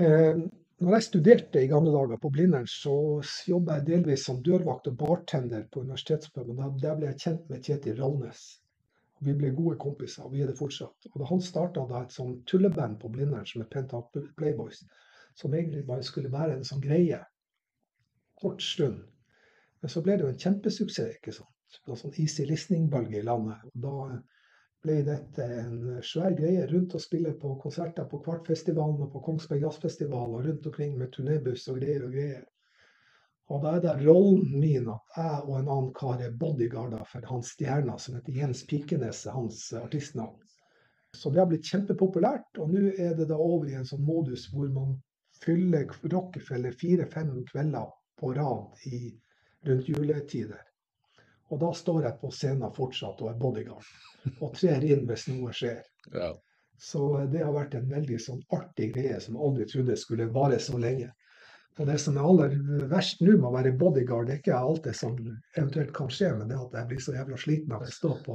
Uh, 0.00 0.44
når 0.84 0.96
jeg 0.98 1.06
studerte 1.06 1.62
i 1.62 1.68
gamle 1.70 1.92
dager 1.94 2.18
på 2.20 2.28
Blindern, 2.34 2.66
så 2.68 3.22
jobba 3.48 3.78
jeg 3.78 3.86
delvis 3.88 4.24
som 4.26 4.42
dørvakt 4.44 4.90
og 4.90 4.96
bartender 5.00 5.62
på 5.72 5.84
universitetspuben. 5.84 6.58
Der, 6.82 6.96
ble 6.98 7.08
jeg 7.12 7.20
kjent 7.22 7.48
med 7.48 7.62
Kjetil 7.64 7.96
Rallnes. 8.00 8.42
Vi 9.24 9.34
ble 9.38 9.50
gode 9.56 9.78
kompiser, 9.80 10.26
og 10.26 10.34
vi 10.34 10.42
er 10.44 10.50
det 10.50 10.58
fortsatt. 10.58 11.08
Og 11.12 11.20
da 11.20 11.28
han 11.30 11.42
starta 11.42 11.86
da 11.88 12.02
et 12.04 12.14
sånn 12.14 12.36
tulleband 12.50 12.98
på 13.00 13.10
Blindern 13.14 13.46
som 13.48 13.62
het 13.62 13.72
Penthouse 13.72 14.24
Playboys, 14.38 14.82
som 15.34 15.54
egentlig 15.54 15.86
bare 15.88 16.04
skulle 16.06 16.32
være 16.32 16.58
en 16.58 16.66
sånn 16.68 16.82
greie. 16.84 17.20
Kort 18.40 18.62
stund. 18.62 19.02
Men 19.80 19.92
så 19.92 20.02
ble 20.04 20.18
det 20.18 20.26
jo 20.26 20.32
en 20.32 20.42
kjempesuksess. 20.44 21.16
ikke 21.18 21.34
sant? 21.36 21.50
Det 21.74 21.90
var 21.90 21.98
sånn 22.00 22.14
easy 22.22 22.46
listening-bølge 22.48 23.18
i 23.20 23.26
landet. 23.26 23.64
Og 23.72 23.84
da 23.86 24.20
ble 24.84 25.00
dette 25.06 25.44
en 25.62 25.78
svær 26.04 26.36
greie 26.38 26.66
rundt 26.70 26.94
å 26.94 27.02
spille 27.02 27.32
på 27.40 27.54
konserter 27.62 28.06
på 28.10 28.20
Kvartfestivalen 28.24 29.06
og 29.06 29.12
på 29.14 29.22
Kongsberg 29.26 29.64
Jazzfestival 29.64 30.36
og 30.36 30.44
rundt 30.46 30.68
omkring 30.70 30.98
med 31.00 31.12
turnébuss 31.16 31.66
og 31.72 31.80
greier 31.80 32.04
og 32.06 32.12
greier. 32.16 32.44
Og 33.52 33.60
da 33.60 33.74
er 33.76 33.82
det 33.84 33.94
rollen 34.06 34.54
min 34.56 34.86
at 34.88 35.16
jeg 35.18 35.40
og 35.44 35.56
en 35.58 35.68
annen 35.68 35.90
kar 35.96 36.22
er 36.22 36.36
bodyguarder 36.40 37.04
for 37.10 37.26
hans 37.28 37.52
stjerner, 37.52 37.98
som 38.00 38.16
heter 38.16 38.38
Jens 38.38 38.62
Pikenes, 38.68 39.24
hans 39.28 39.66
artistnavn. 39.76 40.38
Så 41.14 41.30
det 41.30 41.42
har 41.42 41.50
blitt 41.50 41.68
kjempepopulært, 41.68 42.58
og 42.58 42.72
nå 42.72 42.88
er 42.98 43.12
det 43.18 43.28
da 43.30 43.36
over 43.38 43.68
i 43.70 43.76
en 43.78 43.86
sånn 43.86 44.02
modus 44.06 44.48
hvor 44.52 44.70
man 44.72 44.96
fyller 45.44 45.92
Rockefeller 46.10 46.74
fire-fem 46.80 47.34
kvelder 47.50 47.92
på 48.18 48.32
rad 48.34 48.88
i, 48.90 49.12
rundt 49.68 49.90
juletider. 49.92 50.64
Og 51.52 51.60
da 51.60 51.70
står 51.76 52.08
jeg 52.08 52.18
på 52.22 52.32
scenen 52.32 52.72
fortsatt 52.74 53.20
og 53.22 53.30
er 53.30 53.38
bodyguard, 53.38 53.92
og 54.40 54.56
trer 54.56 54.88
inn 54.88 55.04
hvis 55.10 55.28
noe 55.30 55.52
skjer. 55.54 55.84
ja. 56.16 56.32
Så 56.76 57.26
det 57.30 57.44
har 57.44 57.52
vært 57.54 57.76
en 57.78 57.86
veldig 57.86 58.16
sånn 58.18 58.40
artig 58.52 58.88
greie 58.96 59.20
som 59.22 59.36
jeg 59.36 59.46
aldri 59.46 59.66
trodde 59.70 59.94
skulle 59.96 60.26
vare 60.34 60.58
så 60.58 60.78
lenge. 60.80 61.12
Og 61.78 61.86
det 61.88 61.96
som 61.98 62.16
er 62.16 62.26
aller 62.28 62.52
verst 62.90 63.22
nå 63.24 63.32
med 63.34 63.48
å 63.48 63.56
være 63.56 63.72
bodyguard, 63.78 64.26
det 64.28 64.34
er 64.36 64.40
ikke 64.42 64.60
alt 64.60 64.84
det 64.86 64.94
som 64.94 65.16
eventuelt 65.56 65.92
kan 65.96 66.10
skje, 66.12 66.30
men 66.38 66.48
det 66.50 66.58
at 66.60 66.76
jeg 66.78 66.88
blir 66.92 67.00
så 67.02 67.16
jævla 67.16 67.36
sliten 67.40 67.74
av 67.74 67.82
å 67.82 67.90
stå 67.90 68.12
på, 68.22 68.34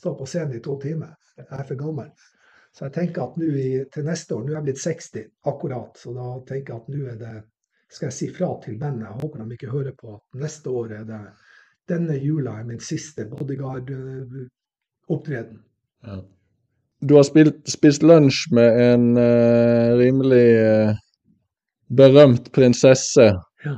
stå 0.00 0.10
på 0.18 0.24
scenen 0.26 0.56
i 0.58 0.64
to 0.64 0.74
timer. 0.82 1.12
Jeg 1.38 1.46
er 1.54 1.68
for 1.68 1.78
gammel. 1.78 2.08
Så 2.74 2.80
jeg 2.86 2.94
tenker 2.96 3.18
at 3.24 3.34
nå 3.38 3.46
til 3.94 4.04
neste 4.06 4.34
år, 4.34 4.42
nå 4.42 4.50
er 4.52 4.58
jeg 4.58 4.66
blitt 4.68 4.82
60 4.82 5.24
akkurat, 5.52 5.92
så 6.02 6.08
da 6.16 6.26
tenker 6.50 6.68
jeg 6.72 6.80
at 6.82 6.90
nå 6.90 7.00
er 7.12 7.18
det 7.20 7.36
skal 7.90 8.06
jeg 8.06 8.16
si 8.16 8.26
fra 8.34 8.48
til 8.62 8.78
bandet. 8.78 9.08
Jeg 9.08 9.18
håper 9.22 9.38
de 9.42 9.52
ikke 9.56 9.74
hører 9.74 9.94
på 9.98 10.06
at 10.14 10.22
neste 10.42 10.66
år 10.70 10.86
er 11.00 11.04
det 11.08 11.22
denne 11.90 12.14
jula 12.22 12.50
er 12.60 12.66
min 12.68 12.82
siste 12.82 13.22
bodyguard-opptreden. 13.30 15.58
ja. 16.06 16.16
Du 17.00 17.14
har 17.16 17.24
spilt, 17.24 17.64
spist 17.64 18.02
lunsj 18.04 18.52
med 18.52 18.68
en 18.84 19.16
uh, 19.16 19.96
rimelig 19.96 20.48
eh, 20.60 20.92
berømt 21.90 22.52
prinsesse. 22.52 23.32
Ja. 23.64 23.74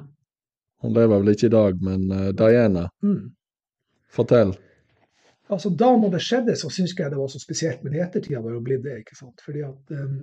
Hun 0.82 0.96
lever 0.96 1.22
vel 1.22 1.32
ikke 1.32 1.48
i 1.48 1.54
dag, 1.54 1.78
men 1.82 2.10
uh, 2.12 2.28
Diana. 2.36 2.88
Mm. 3.02 3.30
Fortell. 4.12 4.52
Altså 5.52 5.70
Da 5.70 5.90
når 5.96 6.14
det 6.14 6.22
skjedde, 6.24 6.56
så 6.56 6.70
syns 6.72 6.94
jeg 6.96 7.12
det 7.12 7.18
var 7.20 7.28
så 7.28 7.40
spesielt, 7.40 7.82
men 7.84 7.96
i 7.96 8.02
ettertid 8.02 8.36
har 8.36 8.44
det 8.44 8.56
jo 8.56 8.64
blitt 8.64 8.84
det. 8.84 8.98
ikke 9.02 9.16
sant? 9.18 9.40
Fordi 9.44 9.64
at 9.66 9.94
um, 9.96 10.18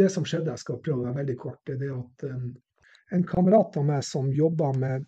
Det 0.00 0.10
som 0.10 0.26
skjedde, 0.26 0.50
jeg 0.50 0.62
skal 0.62 0.80
prøve 0.82 1.02
å 1.02 1.08
være 1.08 1.20
veldig 1.22 1.36
kort, 1.40 1.60
det 1.66 1.76
er 1.76 1.82
det 1.82 1.90
at 1.94 2.28
um, 2.30 2.48
en 3.14 3.26
kamerat 3.28 3.76
av 3.78 3.86
meg 3.86 4.06
som 4.06 4.30
jobba 4.32 4.72
med 4.78 5.04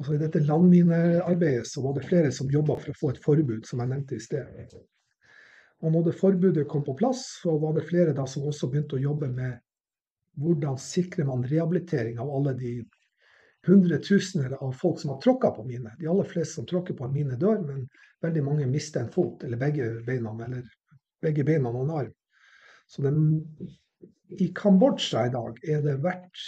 altså 0.00 0.14
I 0.14 0.20
dette 0.20 0.40
landminearbeidet 0.46 1.66
så 1.68 1.82
var 1.84 1.96
det 1.96 2.06
flere 2.08 2.30
som 2.32 2.48
jobba 2.48 2.78
for 2.80 2.92
å 2.92 2.96
få 2.96 3.10
et 3.12 3.18
forbud, 3.20 3.66
som 3.68 3.82
jeg 3.82 3.90
nevnte 3.90 4.16
i 4.16 4.22
sted. 4.24 4.76
Og 5.84 5.92
når 5.92 6.06
det 6.06 6.14
forbudet 6.16 6.68
kom 6.68 6.84
på 6.86 6.94
plass, 6.96 7.26
så 7.42 7.58
var 7.60 7.74
det 7.76 7.84
flere 7.88 8.14
da 8.16 8.24
som 8.28 8.46
også 8.48 8.70
begynte 8.72 8.96
å 8.96 9.02
jobbe 9.02 9.28
med 9.28 9.58
hvordan 10.40 10.78
sikrer 10.80 11.28
man 11.28 11.44
rehabilitering 11.46 12.18
av 12.20 12.30
alle 12.36 12.54
de 12.58 12.74
hundretusener 13.66 14.52
av 14.52 14.72
folk 14.72 15.00
som 15.00 15.10
har 15.10 15.20
tråkka 15.20 15.50
på 15.50 15.64
mine. 15.64 15.92
De 15.98 16.06
aller 16.06 16.24
fleste 16.24 16.54
som 16.54 16.66
tråkker 16.66 16.96
på 16.96 17.04
en 17.04 17.12
mine, 17.12 17.36
dør, 17.36 17.60
men 17.66 17.88
veldig 18.24 18.44
mange 18.44 18.68
mister 18.70 19.04
en 19.04 19.12
fot, 19.12 19.44
eller 19.44 19.60
begge 19.60 19.90
beina, 20.06 20.32
eller 20.44 20.64
begge 21.22 21.44
beina 21.44 21.72
og 21.72 21.84
en 21.84 21.92
arm. 21.98 22.14
Så 22.88 23.04
det, 23.04 23.12
I 24.40 24.48
Kambodsja 24.56 25.26
i 25.26 25.34
dag 25.34 25.60
er 25.68 25.84
det 25.84 25.98
hvert 26.04 26.46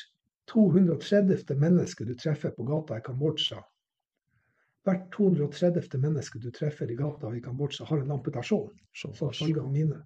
230. 0.50 1.44
menneske 1.56 2.04
du 2.04 2.14
treffer 2.18 2.54
på 2.56 2.64
gata 2.66 2.98
i 2.98 3.04
Kambodsja. 3.04 3.60
Hvert 4.82 5.04
230. 5.14 6.00
menneske 6.00 6.40
du 6.42 6.50
treffer 6.50 6.90
i 6.90 6.96
gata 6.98 7.30
i 7.36 7.42
Kambodsja, 7.44 7.86
har 7.86 8.02
en 8.02 8.16
amputasjon 8.16 8.72
som 8.96 9.14
følge 9.14 9.60
av 9.60 9.70
mine. 9.72 10.00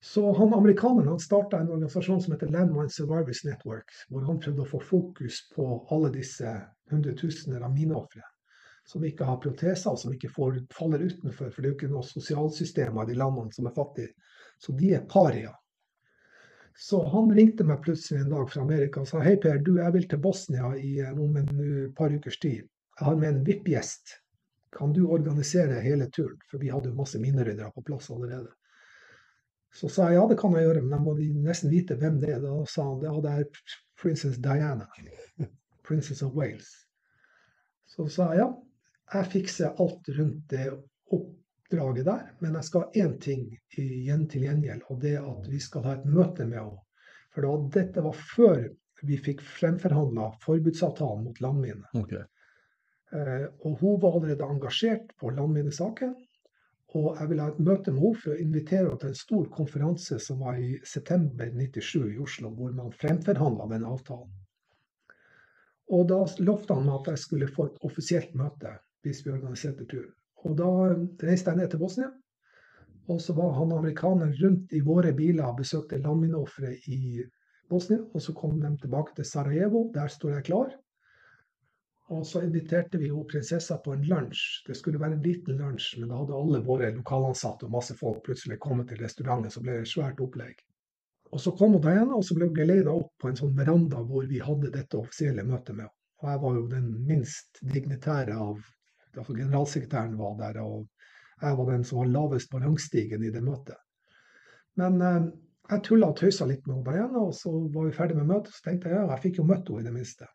Så 0.00 0.22
han 0.32 0.54
amerikaneren 0.54 1.08
han 1.08 1.20
starta 1.20 1.58
en 1.58 1.70
organisasjon 1.74 2.20
som 2.22 2.32
heter 2.34 2.50
Landmine 2.54 2.90
Survivors 2.90 3.44
Network, 3.44 3.90
hvor 4.08 4.26
han 4.28 4.38
prøvde 4.40 4.62
å 4.62 4.72
få 4.72 4.80
fokus 4.80 5.40
på 5.54 5.66
alle 5.90 6.12
disse 6.14 6.52
hundretusener 6.90 7.64
av 7.66 7.74
mineofre 7.74 8.22
som 8.88 9.04
ikke 9.04 9.26
har 9.28 9.40
proteser, 9.42 9.92
og 9.92 10.00
som 10.00 10.12
ikke 10.14 10.30
får, 10.32 10.62
faller 10.72 11.02
utenfor. 11.04 11.50
For 11.52 11.60
det 11.60 11.68
er 11.68 11.72
jo 11.72 11.76
ikke 11.76 11.90
noe 11.92 12.08
sosialsystemer 12.08 13.04
i 13.04 13.12
de 13.12 13.16
landene 13.20 13.52
som 13.52 13.66
er 13.68 13.74
fattige. 13.76 14.14
Så 14.58 14.72
de 14.78 14.94
er 14.96 15.04
paria. 15.10 15.52
Så 16.78 17.02
han 17.12 17.28
ringte 17.34 17.66
meg 17.68 17.82
plutselig 17.84 18.22
en 18.22 18.32
dag 18.32 18.48
fra 18.48 18.62
Amerika 18.62 19.02
og 19.02 19.10
sa 19.10 19.20
hei 19.20 19.34
Per, 19.42 19.58
du 19.66 19.74
jeg 19.76 19.94
vil 19.96 20.06
til 20.08 20.22
Bosnia 20.22 20.70
i 20.78 20.94
om 21.10 21.36
en 21.36 21.50
par 21.98 22.14
ukers 22.14 22.38
tid. 22.40 22.62
Jeg 22.98 23.06
har 23.10 23.18
med 23.18 23.28
en 23.32 23.42
VIP-gjest. 23.44 24.14
Kan 24.78 24.94
du 24.96 25.02
organisere 25.08 25.82
hele 25.84 26.08
turen? 26.14 26.38
For 26.48 26.62
vi 26.62 26.70
hadde 26.72 26.88
jo 26.88 26.96
masse 26.96 27.20
mineryddere 27.20 27.72
på 27.74 27.84
plass 27.84 28.08
allerede. 28.14 28.54
Så 29.74 29.90
sa 29.92 30.08
jeg 30.08 30.18
ja, 30.18 30.26
det 30.30 30.38
kan 30.40 30.54
jeg 30.56 30.64
gjøre, 30.66 30.82
men 30.84 30.94
jeg 30.96 31.04
må 31.04 31.42
nesten 31.44 31.72
vite 31.72 31.96
hvem 32.00 32.18
det 32.22 32.32
er. 32.34 32.40
Da 32.42 32.54
sa 32.70 32.86
han 32.88 33.04
ja, 33.04 33.14
det 33.24 33.34
er 33.34 33.74
prinsesse 34.00 34.40
Diana. 34.42 34.88
Princess 35.88 36.22
of 36.24 36.36
Wales. 36.36 36.70
Så 37.88 38.08
sa 38.12 38.30
jeg 38.32 38.42
ja, 38.42 38.48
jeg 39.14 39.30
fikser 39.32 39.78
alt 39.80 40.08
rundt 40.18 40.50
det 40.52 40.66
oppdraget 41.16 42.04
der, 42.08 42.26
men 42.42 42.58
jeg 42.58 42.68
skal 42.68 42.84
ha 42.84 43.04
én 43.04 43.14
ting 43.22 43.46
igjen 43.76 44.26
til 44.28 44.44
gjengjeld, 44.44 44.84
og 44.92 45.00
det 45.04 45.14
er 45.16 45.24
at 45.30 45.48
vi 45.48 45.60
skal 45.64 45.86
ha 45.86 45.96
et 45.96 46.04
møte 46.08 46.44
med 46.48 46.60
henne. 46.60 46.82
For 47.32 47.44
da, 47.44 47.54
dette 47.78 48.04
var 48.04 48.16
før 48.16 48.66
vi 49.06 49.16
fikk 49.22 49.44
fremforhandla 49.44 50.32
forbudsavtalen 50.42 51.24
mot 51.28 51.40
landminer. 51.44 51.88
Okay. 51.96 52.24
Eh, 53.14 53.46
og 53.64 53.78
hun 53.80 54.00
var 54.02 54.18
allerede 54.18 54.48
engasjert 54.48 55.12
på 55.20 55.30
landminesaken. 55.36 56.14
Og 56.96 57.18
jeg 57.18 57.28
ville 57.28 57.44
ha 57.44 57.52
et 57.52 57.60
møte 57.60 57.92
med 57.92 58.00
henne 58.00 58.20
for 58.22 58.32
å 58.32 58.42
invitere 58.42 58.86
henne 58.86 59.00
til 59.02 59.10
en 59.10 59.18
stor 59.20 59.48
konferanse 59.52 60.18
som 60.24 60.40
var 60.40 60.56
i 60.56 60.70
september 60.88 61.50
97 61.52 62.14
i 62.14 62.20
Oslo, 62.24 62.52
hvor 62.56 62.72
man 62.76 62.94
fremforhandla 62.96 63.66
den 63.74 63.84
avtalen. 63.88 64.30
Og 65.92 66.08
da 66.08 66.22
lovte 66.44 66.76
han 66.76 66.86
meg 66.88 66.96
at 67.00 67.12
jeg 67.12 67.24
skulle 67.24 67.50
få 67.52 67.68
et 67.68 67.84
offisielt 67.84 68.32
møte 68.36 68.72
hvis 69.04 69.20
vi 69.24 69.32
organiserte 69.32 69.86
turen. 69.88 70.14
Og 70.46 70.56
da 70.56 70.70
reiste 71.24 71.50
jeg 71.52 71.60
ned 71.60 71.70
til 71.72 71.80
Bosnia. 71.82 72.08
Og 73.08 73.20
så 73.24 73.32
var 73.36 73.54
han 73.56 73.72
amerikaneren 73.72 74.34
rundt 74.42 74.74
i 74.76 74.82
våre 74.84 75.14
biler 75.16 75.48
og 75.48 75.62
besøkte 75.62 76.00
landmineofre 76.00 76.74
i 76.92 77.24
Bosnia. 77.68 78.02
Og 78.12 78.22
så 78.22 78.34
kom 78.36 78.60
de 78.60 78.74
tilbake 78.82 79.16
til 79.16 79.28
Sarajevo. 79.28 79.88
Der 79.94 80.12
står 80.12 80.36
jeg 80.36 80.48
klar. 80.50 80.76
Og 82.08 82.22
så 82.26 82.40
inviterte 82.40 82.98
vi 82.98 83.10
jo 83.10 83.26
prinsessa 83.28 83.76
på 83.84 83.92
en 83.92 84.04
lunsj. 84.08 84.44
Det 84.66 84.76
skulle 84.78 85.00
være 85.00 85.18
en 85.18 85.24
liten 85.24 85.58
lunsj, 85.60 85.98
men 86.00 86.08
da 86.08 86.22
hadde 86.22 86.38
alle 86.38 86.62
våre 86.64 86.88
lokalansatte 86.94 87.66
og 87.66 87.74
masse 87.74 87.96
folk 87.98 88.22
plutselig 88.24 88.56
kommet 88.64 88.88
til 88.88 89.02
restauranten, 89.02 89.52
så 89.52 89.60
ble 89.64 89.76
det 89.76 89.84
et 89.84 89.92
svært 89.92 90.22
opplegg. 90.24 90.62
Og 91.28 91.42
så 91.44 91.52
kom 91.52 91.74
hun 91.76 91.84
Diana, 91.84 92.16
og 92.16 92.24
så 92.24 92.36
ble 92.36 92.48
hun 92.48 92.56
geleida 92.56 92.94
opp 92.96 93.10
på 93.20 93.28
en 93.28 93.36
sånn 93.36 93.56
veranda 93.56 94.00
hvor 94.08 94.24
vi 94.30 94.40
hadde 94.40 94.72
dette 94.72 94.96
offisielle 94.96 95.44
møtet 95.44 95.76
med 95.76 95.84
henne. 95.84 95.94
Og 96.18 96.30
jeg 96.32 96.40
var 96.42 96.54
jo 96.56 96.62
den 96.72 96.86
minst 97.06 97.60
dignitære 97.74 98.38
av 98.42 98.56
altså 99.18 99.34
Generalsekretæren 99.34 100.16
var 100.18 100.38
der, 100.38 100.62
og 100.62 100.88
jeg 101.42 101.58
var 101.58 101.68
den 101.70 101.84
som 101.84 102.00
var 102.00 102.10
lavest 102.14 102.50
på 102.50 102.62
rangstigen 102.62 103.22
i 103.24 103.30
det 103.34 103.42
møtet. 103.44 103.78
Men 104.78 104.98
eh, 105.02 105.28
jeg 105.68 105.84
tulla 105.84 106.10
og 106.10 106.18
tøysa 106.18 106.46
litt 106.48 106.66
med 106.66 106.84
Diana, 106.86 107.20
og 107.20 107.34
så 107.36 107.52
var 107.52 107.86
vi 107.86 107.94
ferdig 107.94 108.16
med 108.18 108.30
møtet. 108.30 108.54
Så 108.54 108.64
tenkte 108.64 108.90
jeg 108.90 108.96
ja, 108.96 109.06
jeg 109.12 109.24
fikk 109.26 109.40
jo 109.42 109.46
møtt 109.48 109.68
henne 109.68 109.84
i 109.84 109.88
det 109.88 109.94
minste. 109.94 110.28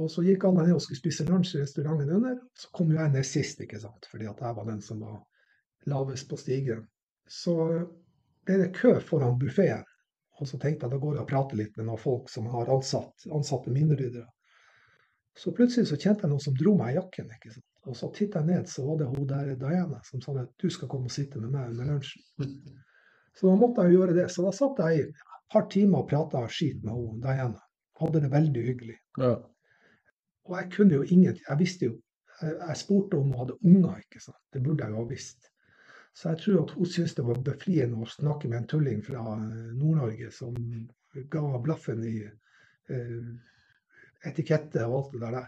Og 0.00 0.08
så 0.10 0.24
gikk 0.24 0.46
alle 0.48 0.64
ned 0.66 0.76
og 0.76 0.82
skulle 0.84 1.00
spise 1.02 1.26
lunsj 1.28 1.56
i 1.56 1.62
restauranten 1.62 2.10
under. 2.16 2.38
Så 2.56 2.70
kom 2.72 2.92
jo 2.92 3.00
jeg 3.00 3.12
ned 3.12 3.26
sist, 3.28 3.60
ikke 3.60 3.80
sant, 3.80 4.08
fordi 4.10 4.28
at 4.30 4.40
jeg 4.40 4.56
var 4.56 4.68
den 4.68 4.80
som 4.84 5.02
var 5.04 5.18
lavest 5.92 6.28
på 6.30 6.38
stigen. 6.40 6.86
Så 7.28 7.56
ble 8.46 8.60
det 8.62 8.70
kø 8.78 8.94
foran 9.04 9.38
buffeen. 9.40 9.84
Og 10.40 10.48
så 10.48 10.58
tenkte 10.58 10.86
jeg 10.86 10.94
da 10.94 11.00
går 11.02 11.18
jeg 11.18 11.24
og 11.26 11.28
prater 11.30 11.58
litt 11.60 11.76
med 11.76 11.86
noen 11.90 12.00
folk 12.00 12.30
som 12.32 12.48
har 12.50 12.70
ansatt, 12.72 13.26
ansatte 13.30 13.74
minneryddere. 13.74 14.26
Så 15.38 15.52
plutselig 15.56 15.88
så 15.88 15.98
kjente 16.00 16.26
jeg 16.26 16.32
noen 16.32 16.44
som 16.44 16.56
dro 16.56 16.74
meg 16.76 16.94
i 16.94 16.96
jakken. 16.98 17.28
ikke 17.36 17.52
sant? 17.52 17.68
Og 17.88 17.98
så 17.98 18.08
titta 18.14 18.40
jeg 18.40 18.48
ned, 18.48 18.68
så 18.70 18.84
var 18.86 18.98
det 19.00 19.10
hun 19.10 19.28
der 19.28 19.52
Diana 19.58 20.00
som 20.06 20.22
sa 20.22 20.34
at 20.40 20.50
du 20.60 20.68
skal 20.70 20.90
komme 20.90 21.10
og 21.10 21.14
sitte 21.14 21.40
med 21.42 21.54
meg 21.54 21.72
under 21.72 21.92
lunsjen. 21.92 22.24
Så 23.38 23.48
da 23.48 23.54
måtte 23.58 23.84
jeg 23.84 23.94
jo 23.94 24.02
gjøre 24.02 24.16
det. 24.18 24.26
Så 24.30 24.44
da 24.44 24.52
satt 24.54 24.82
jeg 24.84 24.98
i 24.98 25.04
et 25.06 25.22
par 25.52 25.68
timer 25.72 26.02
og 26.02 26.10
prata 26.10 26.42
skit 26.52 26.82
med 26.84 26.92
hun 26.94 27.22
Diana. 27.22 27.62
Hadde 28.00 28.22
det 28.24 28.32
veldig 28.32 28.66
hyggelig. 28.66 28.98
Ja. 29.20 29.34
Og 30.48 30.56
jeg 30.58 30.70
kunne 30.76 30.98
jo 30.98 31.02
ingenting. 31.02 31.44
Jeg 31.48 31.58
visste 31.58 31.90
jo 31.90 32.00
Jeg, 32.42 32.74
spurte 32.76 33.14
om 33.14 33.28
hun 33.30 33.38
hadde 33.38 33.54
unger, 33.62 33.98
ikke 34.02 34.20
sant. 34.20 34.38
Det 34.52 34.62
burde 34.64 34.82
jeg 34.82 34.90
jo 34.90 35.02
ha 35.02 35.06
visst. 35.06 35.44
Så 36.14 36.28
jeg 36.32 36.38
tror 36.42 36.62
at 36.64 36.72
hun 36.74 36.86
syntes 36.90 37.14
det 37.14 37.24
var 37.26 37.38
befriende 37.46 38.00
å 38.02 38.08
snakke 38.10 38.48
med 38.50 38.58
en 38.58 38.66
tulling 38.72 39.04
fra 39.06 39.36
Nord-Norge 39.38 40.30
som 40.34 40.56
ga 41.30 41.42
blaffen 41.62 42.02
i 42.08 42.16
eh, 42.26 43.28
etikette 44.26 44.82
og 44.88 44.96
alt 44.98 45.14
det 45.14 45.30
der. 45.36 45.46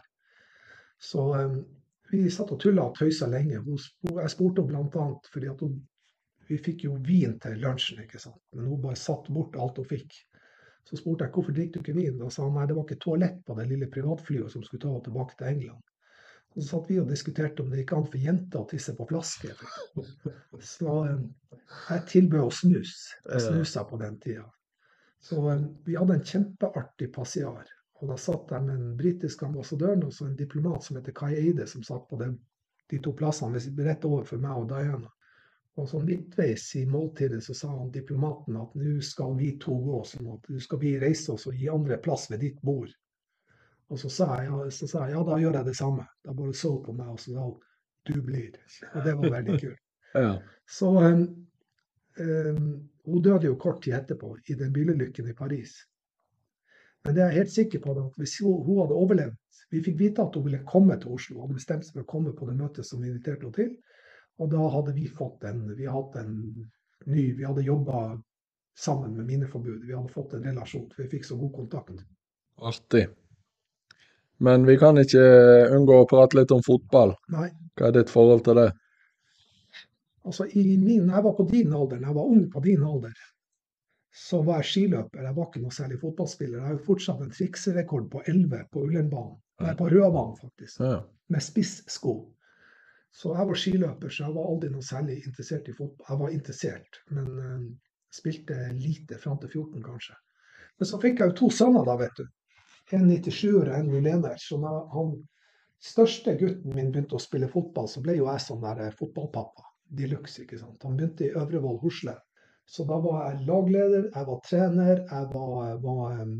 Så 1.10 1.24
eh, 1.40 1.58
vi 2.12 2.30
satt 2.30 2.52
og 2.54 2.60
tulla 2.62 2.86
og 2.86 2.94
tøysa 2.98 3.26
lenge. 3.32 3.58
Jeg 3.58 4.32
spurte 4.32 4.62
henne 4.62 4.86
bl.a. 4.94 5.08
fordi 5.34 5.50
hun, 5.60 5.76
vi 6.48 6.60
fikk 6.62 6.86
jo 6.86 7.00
vin 7.02 7.38
til 7.42 7.58
lunsjen, 7.64 8.04
ikke 8.04 8.22
sant. 8.22 8.40
Men 8.54 8.70
hun 8.70 8.82
bare 8.84 9.00
satt 9.00 9.32
bort 9.34 9.58
alt 9.58 9.82
hun 9.82 9.90
fikk. 9.90 10.14
Så 10.84 10.98
spurte 11.00 11.24
jeg 11.24 11.32
hvorfor 11.32 11.56
drikker 11.56 11.80
du 11.80 11.84
ikke 11.84 11.96
vin. 11.96 12.18
Da 12.20 12.28
sa 12.32 12.44
han 12.44 12.56
nei, 12.58 12.66
det 12.68 12.76
var 12.76 12.84
ikke 12.86 13.00
toalett 13.00 13.40
på 13.46 13.56
det 13.58 13.68
lille 13.70 13.88
privatflyet 13.92 14.52
som 14.52 14.64
skulle 14.64 14.82
ta 14.82 14.90
henne 14.92 15.04
tilbake 15.06 15.38
til 15.38 15.50
England. 15.50 15.84
Og 16.54 16.62
så 16.62 16.68
satt 16.68 16.90
vi 16.90 16.98
og 17.02 17.08
diskuterte 17.10 17.64
om 17.64 17.70
det 17.72 17.80
gikk 17.80 17.94
an 17.96 18.04
for 18.06 18.22
jenter 18.22 18.60
å 18.60 18.68
tisse 18.70 18.92
på 18.94 19.06
flaske. 19.10 19.54
Så 20.62 20.98
eh, 21.08 21.24
jeg 21.88 22.04
tilbød 22.12 22.44
å 22.44 22.52
snus. 22.54 22.92
Jeg 23.26 23.46
snusa 23.48 23.82
på 23.88 23.98
den 24.02 24.20
tida. 24.22 24.44
Så 25.24 25.40
eh, 25.50 25.64
vi 25.88 25.96
hadde 25.98 26.20
en 26.20 26.28
kjempeartig 26.30 27.10
passiar. 27.16 27.72
Og 28.02 28.12
da 28.12 28.18
satt 28.20 28.46
der 28.52 28.62
med 28.62 28.76
den 28.76 28.94
britiske 29.00 29.48
ambassadøren 29.48 30.04
og 30.06 30.14
så 30.14 30.28
en 30.28 30.38
diplomat 30.38 30.84
som 30.84 30.98
heter 30.98 31.16
Kai 31.16 31.32
Eide, 31.38 31.66
som 31.70 31.82
satt 31.86 32.06
på 32.10 32.20
den, 32.20 32.36
de 32.90 33.00
to 33.02 33.14
plassene 33.16 33.58
rett 33.88 34.06
overfor 34.06 34.42
meg 34.42 34.60
og 34.60 34.68
Diana. 34.70 35.10
Og 35.74 35.88
så 35.90 35.98
midtveis 35.98 36.68
i 36.78 36.84
måltidet 36.86 37.40
så 37.44 37.54
sa 37.54 37.68
han 37.72 37.90
diplomaten 37.94 38.56
at 38.60 38.74
nå 38.78 39.00
skal 39.02 39.34
vi 39.38 39.56
to 39.62 39.74
gå, 39.82 40.02
sånn 40.06 40.28
at 40.36 40.50
nå 40.50 40.60
skal 40.62 40.78
vi 40.82 40.92
reise 41.02 41.34
oss 41.34 41.48
og 41.50 41.56
gi 41.58 41.70
andre 41.72 41.98
plass 42.02 42.28
ved 42.30 42.44
ditt 42.46 42.60
bord. 42.62 42.92
Og 43.90 43.98
så 44.00 44.10
sa, 44.10 44.28
jeg, 44.42 44.70
så 44.72 44.88
sa 44.88 45.06
jeg 45.08 45.16
ja, 45.16 45.22
da 45.26 45.38
gjør 45.40 45.58
jeg 45.58 45.68
det 45.68 45.76
samme. 45.78 46.06
Da 46.24 46.34
bare 46.36 46.54
så 46.56 46.76
på 46.82 46.94
meg 46.96 47.10
og 47.16 47.18
så 47.20 47.34
sa 47.34 47.48
du 48.06 48.20
blir. 48.22 48.54
Og 48.92 49.00
det 49.04 49.16
var 49.18 49.34
veldig 49.38 49.56
kult. 49.60 49.82
ja. 50.26 50.36
Så 50.70 50.90
um, 51.00 51.24
um, 52.22 52.70
hun 53.04 53.24
døde 53.24 53.50
jo 53.50 53.58
kort 53.60 53.82
tid 53.84 53.98
etterpå 53.98 54.36
i 54.48 54.56
den 54.60 54.72
bilulykken 54.72 55.28
i 55.28 55.36
Paris. 55.36 55.74
Men 57.04 57.16
det 57.16 57.22
er 57.22 57.32
jeg 57.32 57.42
helt 57.42 57.52
sikker 57.52 57.82
på 57.84 57.96
at 57.98 58.20
hvis 58.20 58.38
hun, 58.40 58.62
hun 58.64 58.80
hadde 58.80 58.96
overlevd 58.96 59.40
Vi 59.74 59.82
fikk 59.82 59.98
vite 59.98 60.22
at 60.22 60.36
hun 60.38 60.44
ville 60.46 60.62
komme 60.68 60.94
til 61.00 61.16
Oslo, 61.16 61.42
hadde 61.42 61.56
bestemt 61.58 61.84
seg 61.84 61.96
for 61.96 62.04
å 62.04 62.10
komme 62.12 62.32
på 62.36 62.46
det 62.46 62.54
møtet 62.56 62.86
som 62.86 63.02
vi 63.02 63.10
inviterte 63.10 63.42
henne 63.42 63.56
til. 63.58 63.72
Og 64.42 64.50
da 64.50 64.68
hadde 64.74 64.94
vi 64.96 65.06
fått 65.06 65.44
en 65.46 65.66
Vi 65.78 65.86
hadde 65.86 66.22
en 66.24 66.38
ny 67.06 67.24
Vi 67.38 67.44
hadde 67.44 67.62
jobba 67.62 68.20
sammen 68.78 69.12
med 69.16 69.28
Minneforbudet. 69.28 69.86
Vi 69.86 69.94
hadde 69.94 70.10
fått 70.10 70.32
en 70.34 70.42
relasjon. 70.42 70.88
Vi 70.98 71.06
fikk 71.08 71.28
så 71.28 71.36
god 71.38 71.52
kontakt. 71.54 72.00
Artig. 72.58 73.04
Men 74.42 74.66
vi 74.66 74.74
kan 74.78 74.98
ikke 74.98 75.22
unngå 75.76 76.00
å 76.00 76.08
prate 76.10 76.40
litt 76.40 76.50
om 76.54 76.62
fotball. 76.66 77.14
Nei. 77.30 77.52
Hva 77.78 77.90
er 77.90 77.94
ditt 77.94 78.10
forhold 78.10 78.42
til 78.48 78.58
det? 78.58 78.72
Altså, 80.24 80.48
i 80.58 80.74
min, 80.80 81.06
jeg 81.06 81.22
var 81.26 81.36
på 81.36 81.46
din 81.50 81.72
alder, 81.76 82.00
når 82.00 82.10
jeg 82.10 82.18
var 82.18 82.34
ung 82.34 82.44
på 82.50 82.62
din 82.64 82.84
alder, 82.88 83.14
så 84.14 84.40
var 84.46 84.62
jeg 84.62 84.70
skiløper. 84.70 85.24
Jeg 85.26 85.36
var 85.36 85.48
ikke 85.48 85.62
noe 85.62 85.74
særlig 85.74 85.98
fotballspiller. 86.00 86.58
Jeg 86.58 86.66
har 86.66 86.76
jo 86.76 86.84
fortsatt 86.86 87.22
en 87.22 87.34
trikserekord 87.34 88.06
på 88.12 88.22
11 88.30 88.62
på 88.72 88.84
Ullernbanen. 88.86 89.36
Nei, 89.62 89.74
på 89.78 89.88
Rødbanen, 89.90 90.38
faktisk. 90.40 90.80
Ja. 90.80 91.00
Med 91.30 91.42
spissko. 91.44 92.14
Så 93.14 93.30
jeg 93.30 93.46
var 93.48 93.58
skiløper, 93.62 94.10
så 94.10 94.24
jeg 94.24 94.34
var 94.34 94.46
aldri 94.50 94.68
noe 94.74 94.84
særlig 94.84 95.20
interessert 95.22 95.68
i 95.70 95.74
fotball. 95.76 96.06
Jeg 96.08 96.20
var 96.22 96.32
interessert, 96.34 96.98
men 97.14 97.28
uh, 97.38 97.66
spilte 98.14 98.56
lite 98.74 99.18
fram 99.22 99.38
til 99.42 99.52
14, 99.52 99.84
kanskje. 99.84 100.16
Men 100.78 100.90
så 100.90 100.98
fikk 101.02 101.22
jeg 101.22 101.30
jo 101.30 101.36
to 101.38 101.50
sønner, 101.54 101.86
da, 101.86 101.94
vet 102.00 102.18
du. 102.18 102.24
En 102.96 103.06
97-er 103.06 103.70
og 103.70 103.76
en 103.78 103.92
01-er. 103.94 104.40
Så 104.42 104.58
da 104.62 104.72
han 104.96 105.14
største 105.84 106.34
gutten 106.40 106.74
min 106.74 106.90
begynte 106.90 107.14
å 107.18 107.22
spille 107.22 107.50
fotball, 107.52 107.86
så 107.90 108.02
ble 108.04 108.18
jo 108.18 108.26
jeg 108.26 108.42
sånn 108.42 108.62
der 108.64 108.82
eh, 108.88 108.96
fotballpappa. 108.98 109.70
De 109.94 110.10
luxe, 110.10 110.42
ikke 110.42 110.58
sant. 110.58 110.82
Han 110.82 110.98
begynte 110.98 111.28
i 111.28 111.32
Øvrevoll 111.38 111.78
Hosle. 111.84 112.16
Så 112.66 112.86
da 112.88 112.98
var 113.04 113.28
jeg 113.28 113.46
lagleder, 113.46 114.08
jeg 114.08 114.26
var 114.26 114.42
trener, 114.48 115.04
jeg 115.04 115.30
var, 115.34 115.74
var 115.84 116.20
um, 116.24 116.36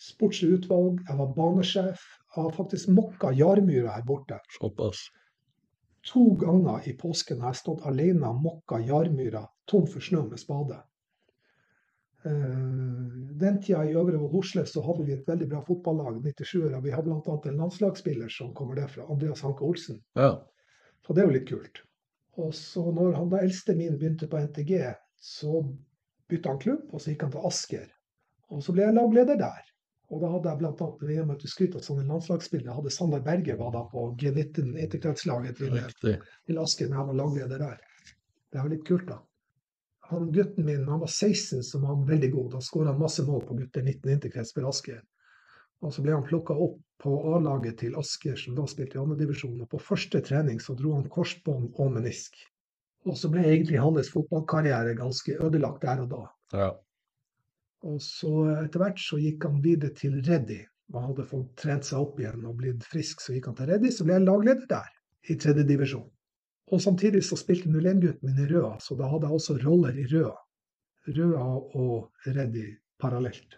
sportslig 0.00 0.56
utvalg, 0.56 1.02
jeg 1.06 1.18
var 1.20 1.32
banesjef. 1.36 2.04
Jeg 2.34 2.42
har 2.48 2.54
faktisk 2.56 2.90
mokka 2.96 3.34
Jarmyra 3.36 3.98
her 3.98 4.06
borte. 4.08 4.40
Såpass. 4.56 5.04
To 6.08 6.34
ganger 6.40 6.88
i 6.88 6.94
påsken 6.96 7.42
har 7.44 7.52
jeg 7.52 7.60
stått 7.60 7.84
alene 7.88 8.28
og 8.28 8.40
mokka 8.44 8.78
Jarmyra 8.80 9.44
tom 9.68 9.84
for 9.90 10.02
snø 10.04 10.22
med 10.28 10.40
spade. 10.40 10.78
Uh, 12.24 13.08
den 13.40 13.60
tida 13.64 13.84
i 13.88 13.94
Øvre 13.96 14.18
Hosle 14.32 14.66
så 14.68 14.82
hadde 14.84 15.06
vi 15.06 15.14
et 15.14 15.28
veldig 15.28 15.48
bra 15.48 15.60
fotballag, 15.64 16.18
97-ere. 16.24 16.80
Vi 16.84 16.92
hadde 16.92 17.08
bl.a. 17.12 17.36
en 17.48 17.62
landslagsspiller 17.62 18.32
som 18.32 18.54
kommer 18.56 18.76
derfra, 18.80 19.06
Andreas 19.12 19.44
Hanke 19.46 19.64
Olsen. 19.64 20.02
Ja. 20.18 20.34
Så 21.06 21.16
det 21.16 21.22
er 21.22 21.30
jo 21.30 21.36
litt 21.38 21.48
kult. 21.48 21.82
Og 22.40 22.52
så 22.56 22.84
når 22.92 23.16
han 23.16 23.30
da 23.32 23.40
eldste 23.44 23.76
min 23.76 23.96
begynte 24.00 24.28
på 24.30 24.40
NTG, 24.40 24.74
så 25.20 25.62
bytta 26.30 26.54
han 26.54 26.60
klubb, 26.62 26.86
og 26.92 27.00
så 27.00 27.12
gikk 27.12 27.26
han 27.26 27.34
til 27.34 27.48
Asker. 27.48 27.88
Og 28.50 28.62
så 28.64 28.74
ble 28.74 28.86
jeg 28.86 28.96
lagleder 28.96 29.40
der. 29.40 29.69
Og 30.10 30.22
da 30.22 30.30
hadde 30.32 30.50
jeg 30.50 30.58
blant 30.58 30.80
annet 30.82 31.32
at 31.34 31.42
du 31.42 31.48
skryter 31.48 31.78
av 31.78 31.86
sånne 31.86 32.06
landslagsspiller, 32.08 32.66
Jeg 32.66 32.78
hadde 32.80 32.90
Sander 32.90 33.22
Berge 33.22 33.54
var 33.58 33.70
da 33.76 33.84
på 33.92 34.08
G19 34.18 34.74
etterkretslaget 34.82 35.60
til, 35.60 35.76
til 36.02 36.58
Asker 36.58 36.90
når 36.90 36.98
jeg 36.98 37.10
var 37.10 37.20
lagleder 37.22 37.62
der. 37.62 37.82
Det 38.50 38.58
var 38.58 38.72
litt 38.72 38.86
kult, 38.88 39.06
da 39.06 39.20
han 40.10 40.32
gutten 40.32 40.64
min 40.64 40.88
han 40.88 41.00
var 41.00 41.06
16, 41.06 41.62
så 41.62 41.78
var 41.78 41.88
han 41.88 42.06
veldig 42.06 42.30
god. 42.30 42.52
Da 42.52 42.60
skåra 42.60 42.88
han 42.88 43.00
masse 43.00 43.22
mål 43.22 43.44
på 43.46 43.54
gutter 43.54 43.82
19 43.82 44.12
interkrets 44.12 44.54
for 44.54 44.66
Asker. 44.68 45.02
Og 45.80 45.94
så 45.94 46.02
ble 46.04 46.16
han 46.16 46.26
plukka 46.26 46.56
opp 46.66 46.80
på 47.00 47.12
A-laget 47.34 47.78
til 47.80 47.94
Asker, 47.96 48.36
som 48.36 48.56
da 48.58 48.66
spilte 48.68 48.98
i 48.98 49.00
andredivisjon. 49.00 49.60
Og 49.62 49.70
på 49.70 49.80
første 49.80 50.20
trening 50.26 50.58
så 50.60 50.74
dro 50.76 50.96
han 50.96 51.06
korsbånd 51.08 51.70
og 51.78 51.94
menisk. 51.94 52.36
Og 53.08 53.16
så 53.16 53.30
ble 53.32 53.46
egentlig 53.46 53.80
hans 53.80 54.10
fotballkarriere 54.12 54.98
ganske 54.98 55.38
ødelagt 55.40 55.86
der 55.86 56.02
og 56.02 56.10
da. 56.10 56.24
Ja. 56.58 56.70
Og 57.88 58.00
så 58.04 58.32
etter 58.58 58.82
hvert 58.82 59.00
så 59.00 59.18
gikk 59.20 59.46
han 59.48 59.60
videre 59.64 59.94
til 59.96 60.18
Reddy. 60.26 60.60
Han 60.92 61.06
hadde 61.10 61.28
fått 61.30 61.52
trent 61.60 61.86
seg 61.86 62.02
opp 62.02 62.18
igjen 62.20 62.44
og 62.48 62.58
blitt 62.58 62.84
frisk, 62.84 63.22
så 63.22 63.34
gikk 63.34 63.48
han 63.50 63.56
til 63.58 63.70
Reddy. 63.70 63.92
Så 63.94 64.06
ble 64.06 64.18
jeg 64.18 64.26
lagleder 64.26 64.66
der, 64.70 64.90
i 65.30 65.36
tredje 65.40 65.64
divisjon. 65.68 66.08
Og 66.70 66.82
samtidig 66.82 67.22
så 67.26 67.38
spilte 67.38 67.70
01-gutten 67.70 68.26
min 68.26 68.44
i 68.44 68.48
Røa, 68.50 68.76
så 68.82 68.94
da 68.98 69.08
hadde 69.10 69.26
jeg 69.26 69.38
også 69.40 69.56
roller 69.64 69.96
i 69.98 70.06
Røa. 70.10 70.36
Røa 71.16 71.46
og 71.80 72.28
Reddy 72.36 72.66
parallelt. 73.00 73.56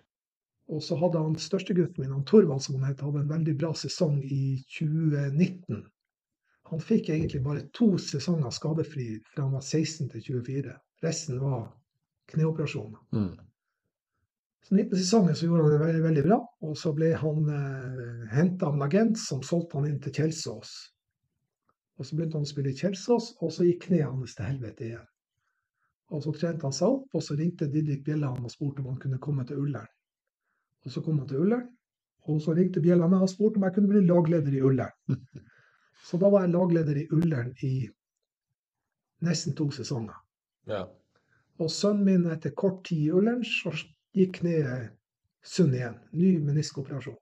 Og 0.72 0.80
så 0.85 0.96
hadde 0.96 1.20
han 1.20 1.35
størstegutten 1.37 2.00
min, 2.00 2.14
han 2.14 2.24
Torvald 2.28 2.62
som 2.64 2.78
han 2.78 2.92
het, 2.92 3.02
hadde 3.04 3.24
en 3.24 3.32
veldig 3.32 3.56
bra 3.61 3.72
sesong 3.76 4.22
i 4.24 4.62
2019. 4.78 5.82
Han 6.72 6.80
fikk 6.80 7.11
egentlig 7.12 7.42
bare 7.44 7.66
to 7.76 7.90
sesonger 8.00 8.54
skadefri 8.54 9.08
fra 9.32 9.44
han 9.44 9.56
var 9.58 9.64
16 9.66 10.08
til 10.14 10.22
24. 10.28 10.76
Resten 11.04 11.40
var 11.42 11.66
kneoperasjoner. 12.32 13.02
Mm. 13.12 13.35
Så 14.62 14.75
19. 14.75 14.96
sesongen 14.96 15.37
så 15.37 15.46
gjorde 15.46 15.62
han 15.64 15.72
det 15.72 15.81
veldig, 15.83 16.03
veldig 16.05 16.25
bra, 16.29 16.38
og 16.62 16.75
så 16.79 16.92
ble 16.94 17.11
han 17.18 17.48
eh, 17.51 18.27
henta 18.31 18.68
av 18.68 18.77
en 18.77 18.85
agent 18.87 19.18
som 19.18 19.42
solgte 19.42 19.81
han 19.81 19.88
inn 19.90 20.01
til 20.05 20.14
Kjelsås. 20.14 20.75
Og 21.98 22.07
så 22.07 22.16
begynte 22.16 22.38
han 22.38 22.46
å 22.46 22.51
spille 22.51 22.70
i 22.70 22.79
Kjelsås, 22.79 23.33
og 23.42 23.51
så 23.55 23.66
gikk 23.66 23.88
kneet 23.88 24.07
hans 24.07 24.37
til 24.38 24.46
helvete 24.46 24.87
igjen. 24.87 25.09
Og 26.12 26.22
så 26.22 26.35
trente 26.37 26.68
han 26.68 26.77
seg 26.77 26.94
opp, 26.94 27.09
og 27.16 27.25
så 27.27 27.35
ringte 27.38 27.70
Didrik 27.72 28.05
Bjella 28.07 28.31
han 28.35 28.46
og 28.46 28.53
spurte 28.53 28.85
om 28.85 28.92
han 28.92 29.01
kunne 29.03 29.20
komme 29.22 29.46
til 29.48 29.59
Ullern. 29.64 29.90
Og 30.85 30.94
så 30.94 31.03
kom 31.03 31.18
han 31.22 31.29
til 31.31 31.42
Ullern, 31.42 31.66
og 32.31 32.38
så 32.44 32.55
ringte 32.55 32.83
Bjella 32.85 33.09
meg 33.11 33.25
og 33.25 33.31
spurte 33.33 33.59
om 33.59 33.66
jeg 33.66 33.77
kunne 33.77 33.90
bli 33.90 34.05
lagleder 34.07 34.55
i 34.55 34.62
Ullern. 34.62 34.94
Så 36.03 36.18
da 36.18 36.27
var 36.33 36.42
jeg 36.42 36.51
lagleder 36.51 36.96
i 36.98 37.05
Ullern 37.14 37.53
i 37.62 37.87
nesten 39.22 39.55
to 39.55 39.68
sesonger. 39.70 40.16
Ja. 40.66 40.81
Og 41.62 41.70
sønnen 41.70 42.09
min 42.09 42.25
etter 42.33 42.51
kort 42.59 42.81
tid 42.88 43.05
i 43.05 43.12
Ullern, 43.14 43.44
så 43.46 43.70
gikk 44.16 44.40
kneet 44.40 44.92
igjen. 45.59 45.96
Ny 46.12 46.33
meniskoperasjon. 46.46 47.18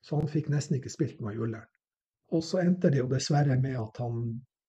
Så 0.00 0.20
han 0.20 0.28
fikk 0.30 0.50
nesten 0.52 0.78
ikke 0.78 0.92
spilt 0.92 1.20
med 1.20 1.34
i 1.34 1.40
Ullern. 1.42 1.66
Og 2.34 2.42
så 2.44 2.60
endte 2.62 2.90
det 2.90 3.00
jo 3.00 3.08
dessverre 3.10 3.56
med 3.58 3.78
at 3.80 3.98
han 4.02 4.20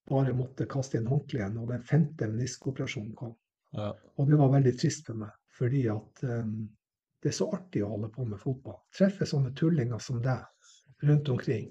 bare 0.10 0.34
måtte 0.38 0.68
kaste 0.70 1.00
inn 1.00 1.10
håndkleet 1.10 1.54
når 1.54 1.74
den 1.74 1.86
femte 1.86 2.30
meniskoperasjonen 2.30 3.14
kom. 3.18 3.34
Ja. 3.76 3.92
Og 4.18 4.30
det 4.30 4.40
var 4.40 4.54
veldig 4.54 4.74
trist 4.80 5.06
for 5.10 5.20
meg, 5.20 5.34
fordi 5.58 5.84
at 5.92 6.24
um, 6.24 6.68
det 7.24 7.34
er 7.34 7.36
så 7.36 7.50
artig 7.54 7.84
å 7.84 7.92
holde 7.96 8.10
på 8.14 8.26
med 8.26 8.40
fotball. 8.40 8.78
Treffe 8.96 9.28
sånne 9.28 9.52
tullinger 9.58 10.00
som 10.04 10.22
deg 10.24 10.46
rundt 11.08 11.30
omkring. 11.34 11.68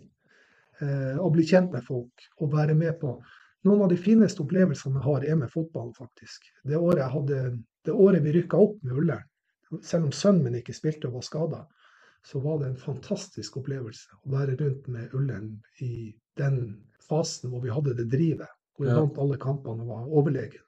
Uh, 0.82 1.16
og 1.22 1.32
bli 1.38 1.46
kjent 1.48 1.72
med 1.72 1.86
folk 1.86 2.26
og 2.42 2.52
være 2.52 2.76
med 2.76 2.98
på 3.00 3.14
noen 3.66 3.86
av 3.86 3.90
de 3.90 3.98
fineste 3.98 4.42
opplevelsene 4.44 5.00
jeg 5.00 5.06
har, 5.06 5.24
er 5.24 5.38
med 5.40 5.50
fotballen, 5.50 5.94
faktisk. 5.96 6.44
Det 6.68 6.76
året, 6.76 7.00
jeg 7.02 7.14
hadde, 7.14 7.40
det 7.88 7.94
året 7.94 8.22
vi 8.22 8.34
rykka 8.36 8.60
opp 8.62 8.76
med 8.84 9.00
Ullern, 9.00 9.24
selv 9.82 10.08
om 10.08 10.12
sønnen 10.14 10.44
min 10.44 10.58
ikke 10.60 10.74
spilte 10.76 11.08
og 11.08 11.18
var 11.18 11.26
skada, 11.26 11.62
så 12.26 12.40
var 12.42 12.58
det 12.58 12.68
en 12.72 12.80
fantastisk 12.80 13.56
opplevelse 13.60 14.18
å 14.24 14.32
være 14.34 14.56
rundt 14.60 14.88
med 14.90 15.14
Ullern 15.14 15.52
i 15.84 16.10
den 16.38 16.62
fasen 17.06 17.52
hvor 17.52 17.62
vi 17.62 17.70
hadde 17.74 17.94
det 17.98 18.08
drivet. 18.10 18.50
Hvor 18.76 18.86
Ja. 18.90 19.00
vant 19.00 19.18
alle 19.18 19.38
kampene 19.40 19.82
og 19.82 19.88
var 19.88 20.08
overlegen. 20.20 20.60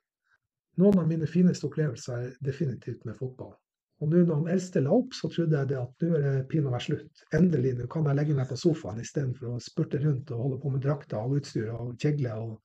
Noen 0.79 0.99
av 0.99 1.09
mine 1.09 1.27
fineste 1.27 1.67
opplevelser 1.67 2.23
er 2.23 2.37
definitivt 2.41 3.05
med 3.05 3.19
fotball. 3.19 3.53
Og 4.01 4.09
nå 4.09 4.23
når 4.25 4.35
han 4.35 4.53
eldste 4.55 4.81
la 4.81 4.91
opp, 4.95 5.13
så 5.13 5.29
trodde 5.29 5.59
jeg 5.59 5.69
det 5.73 5.79
at 5.81 6.05
nå 6.05 6.15
er 6.15 6.23
det 6.23 6.49
pinadø 6.49 6.71
være 6.71 6.87
slutt. 6.87 7.23
Endelig, 7.35 7.75
nå 7.77 7.89
kan 7.91 8.07
jeg 8.07 8.17
legge 8.17 8.37
meg 8.39 8.49
på 8.49 8.57
sofaen 8.57 9.01
istedenfor 9.03 9.57
å 9.57 9.61
spurte 9.61 9.99
rundt 10.05 10.31
og 10.31 10.45
holde 10.45 10.61
på 10.63 10.71
med 10.71 10.85
drakter 10.87 11.19
og 11.19 11.41
utstyr 11.41 11.73
og 11.75 11.97
kjegle 11.99 12.37
og 12.39 12.61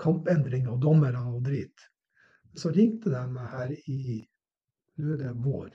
kampendringer 0.00 0.72
og 0.72 0.80
dommere 0.80 1.20
og 1.20 1.44
drit. 1.44 1.84
Så 2.56 2.72
ringte 2.74 3.12
de 3.12 3.26
meg 3.30 3.52
her 3.52 3.74
i 3.92 4.26
Nå 5.00 5.14
er 5.14 5.20
det 5.22 5.30
vår. 5.44 5.70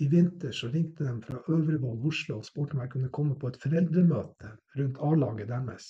I 0.00 0.06
vinter 0.08 0.52
så 0.56 0.68
ringte 0.72 1.04
de 1.04 1.22
fra 1.22 1.40
Øvrevoll, 1.52 1.98
Oslo 2.08 2.38
og 2.38 2.46
spurte 2.46 2.76
om 2.76 2.80
jeg 2.80 2.92
kunne 2.94 3.10
komme 3.12 3.34
på 3.38 3.50
et 3.52 3.58
foreldremøte 3.60 4.52
rundt 4.78 5.00
A-laget 5.08 5.50
deres, 5.50 5.88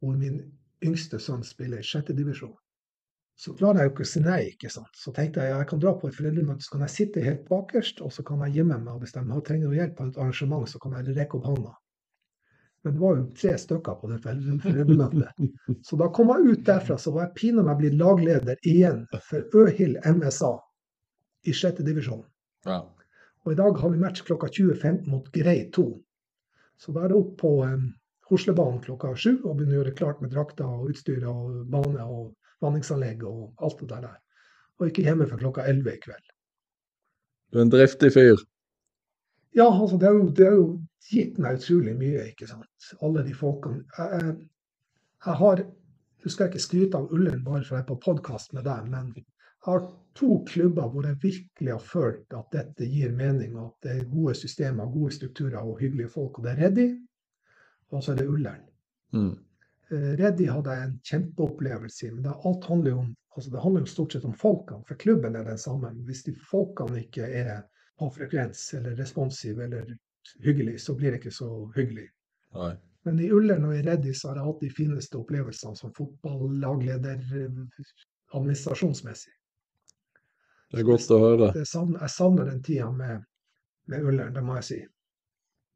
hvor 0.00 0.16
min 0.16 0.38
yngste 0.84 1.20
sønn 1.20 1.44
spiller 1.44 1.82
i 1.82 1.84
sjette 1.84 2.16
divisjon. 2.16 2.54
Så 3.36 3.52
klarer 3.58 3.82
jeg 3.82 3.90
jo 3.90 3.92
ikke 3.92 4.06
å 4.06 4.08
si 4.08 4.22
nei, 4.24 4.38
ikke 4.54 4.70
sant. 4.72 4.94
Så 4.96 5.12
tenkte 5.12 5.44
jeg 5.44 5.52
jeg 5.52 5.68
kan 5.68 5.82
dra 5.82 5.92
på 6.00 6.08
et 6.08 6.16
foreldremøte, 6.16 6.64
så 6.64 6.72
kan 6.72 6.86
jeg 6.86 6.94
sitte 6.94 7.24
helt 7.26 7.42
bakerst, 7.50 8.00
og 8.00 8.14
så 8.16 8.24
kan 8.24 8.40
jeg 8.46 8.62
gjemme 8.62 8.78
meg. 8.80 8.94
Og 8.94 9.04
hvis 9.04 9.12
de 9.12 9.24
trenger 9.44 9.66
noe 9.68 9.76
hjelp 9.76 9.98
på 9.98 10.06
et 10.08 10.20
arrangement, 10.22 10.70
så 10.72 10.80
kan 10.80 10.96
jeg 10.96 11.18
rekke 11.18 11.36
opp 11.36 11.50
hånda. 11.50 11.74
Men 12.86 12.94
det 12.94 13.02
var 13.02 13.18
jo 13.18 13.26
tre 13.36 13.52
stykker 13.60 13.98
på 14.00 14.08
det 14.14 14.22
foreldre- 14.24 14.60
foreldremøtet. 14.64 15.44
Så 15.84 16.00
da 16.00 16.08
kom 16.16 16.32
jeg 16.32 16.54
ut 16.54 16.64
derfra, 16.64 16.96
så 16.96 17.12
var 17.12 17.26
jeg 17.26 17.36
pinadø 17.42 17.76
blitt 17.82 18.00
lagleder 18.00 18.62
igjen 18.64 19.04
for 19.28 19.60
Øhild 19.66 20.00
MSA 20.06 20.54
i 21.46 21.54
sjette 21.54 21.84
divisjon. 21.86 22.24
Ja. 22.66 22.82
Og 23.46 23.52
i 23.54 23.58
dag 23.58 23.78
har 23.78 23.92
vi 23.92 24.00
match 24.00 24.24
klokka 24.26 24.48
20.15 24.50 25.06
mot 25.10 25.28
Grei 25.34 25.60
2. 25.74 25.86
Så 26.82 26.92
da 26.92 27.04
er 27.04 27.12
det 27.12 27.20
opp 27.20 27.36
på 27.40 27.52
um, 27.64 27.86
Hoslebanen 28.30 28.82
klokka 28.82 29.12
sju 29.14 29.36
og 29.36 29.54
begynne 29.54 29.76
å 29.76 29.80
gjøre 29.80 29.94
klart 29.98 30.22
med 30.24 30.32
drakter 30.34 30.66
og 30.66 30.90
utstyr 30.90 31.22
og 31.30 31.62
bane 31.70 32.02
og 32.02 32.32
vanningsanlegg 32.64 33.22
og 33.28 33.62
alt 33.62 33.84
det 33.84 34.00
der. 34.02 34.18
Og 34.80 34.90
ikke 34.90 35.06
hjemme 35.06 35.28
før 35.30 35.44
klokka 35.44 35.68
11 35.70 35.94
i 35.94 36.02
kveld. 36.02 36.26
Du 37.52 37.60
er 37.60 37.64
en 37.64 37.72
driftig 37.72 38.10
fyr. 38.16 38.42
Ja, 39.56 39.70
altså 39.70 39.96
det 39.96 40.10
har 40.10 40.18
jo, 40.18 40.26
det 40.36 40.50
jo 40.52 40.66
gitt 41.06 41.38
meg 41.40 41.60
utrolig 41.60 41.94
mye, 41.96 42.26
ikke 42.32 42.48
sant. 42.50 42.90
Alle 43.00 43.22
de 43.24 43.32
folkene. 43.36 43.86
Jeg, 43.96 44.20
jeg, 44.20 44.36
jeg 45.26 45.42
har 45.42 45.66
Nå 46.26 46.30
skal 46.32 46.48
jeg 46.48 46.56
ikke 46.56 46.64
skryte 46.64 46.98
av 46.98 47.12
Ullern 47.14 47.42
bare 47.44 47.60
for 47.62 47.76
jeg 47.76 47.84
er 47.84 47.86
på 47.86 47.94
podkast 48.02 48.50
med 48.56 48.64
deg, 48.66 48.88
men 48.90 49.12
har 49.66 49.86
to 50.16 50.44
klubber 50.48 50.88
hvor 50.92 51.06
jeg 51.06 51.18
virkelig 51.22 51.72
har 51.72 51.82
følt 51.82 52.36
at 52.38 52.54
dette 52.54 52.88
gir 52.88 53.12
mening, 53.12 53.56
og 53.56 53.66
at 53.66 53.88
det 53.88 53.96
er 53.96 54.08
gode 54.12 54.34
systemer, 54.38 54.92
gode 54.92 55.12
strukturer 55.16 55.58
og 55.60 55.80
hyggelige 55.80 56.12
folk. 56.12 56.38
Og 56.38 56.46
det 56.46 56.54
er 56.54 56.62
Reddy, 56.64 56.86
og 57.90 58.02
så 58.04 58.12
er 58.12 58.22
det 58.22 58.28
Ullern. 58.30 58.64
Mm. 59.12 59.34
Eh, 59.90 60.12
Reddy 60.20 60.48
hadde 60.50 60.78
jeg 60.78 60.88
en 60.88 60.98
kjempeopplevelse 61.10 62.08
i, 62.08 62.10
men 62.14 62.24
det, 62.24 62.34
alt 62.48 62.64
handler 62.70 62.90
jo 62.90 62.98
om, 63.04 63.12
altså 63.36 63.52
det 63.52 63.62
handler 63.62 63.84
jo 63.84 63.92
stort 63.92 64.16
sett 64.16 64.26
om 64.28 64.34
folkene. 64.34 64.86
For 64.88 65.02
klubben 65.02 65.36
er 65.36 65.46
den 65.46 65.60
samme. 65.60 65.92
Hvis 66.08 66.24
de 66.26 66.34
folkene 66.50 67.04
ikke 67.04 67.28
er 67.44 67.62
på 67.98 68.10
frekvens 68.12 68.68
eller 68.76 68.98
responsiv 68.98 69.60
eller 69.60 69.94
hyggelig, 70.44 70.80
så 70.80 70.94
blir 70.94 71.12
det 71.12 71.22
ikke 71.22 71.38
så 71.38 71.50
hyggelig. 71.76 72.08
Nei. 72.56 72.74
Men 73.06 73.20
i 73.22 73.30
Ullern 73.30 73.68
og 73.68 73.76
i 73.76 73.84
Reddy 73.86 74.10
så 74.16 74.32
har 74.32 74.40
jeg 74.40 74.48
hatt 74.48 74.62
de 74.64 74.70
fineste 74.74 75.18
opplevelsene 75.18 75.78
som 75.78 75.92
fotballagleder 75.94 77.20
eh, 77.38 77.60
administrasjonsmessig. 78.34 79.34
Det 80.72 80.82
er 80.82 80.88
godt 80.88 81.10
å 81.14 81.22
høre. 81.22 81.48
Det 81.54 81.64
savner, 81.68 82.02
jeg 82.02 82.14
savner 82.16 82.50
den 82.50 82.60
tida 82.64 82.90
med, 82.90 83.24
med 83.90 84.06
Ullern, 84.10 84.34
det 84.34 84.42
må 84.44 84.58
jeg 84.58 84.68
si. 84.68 84.78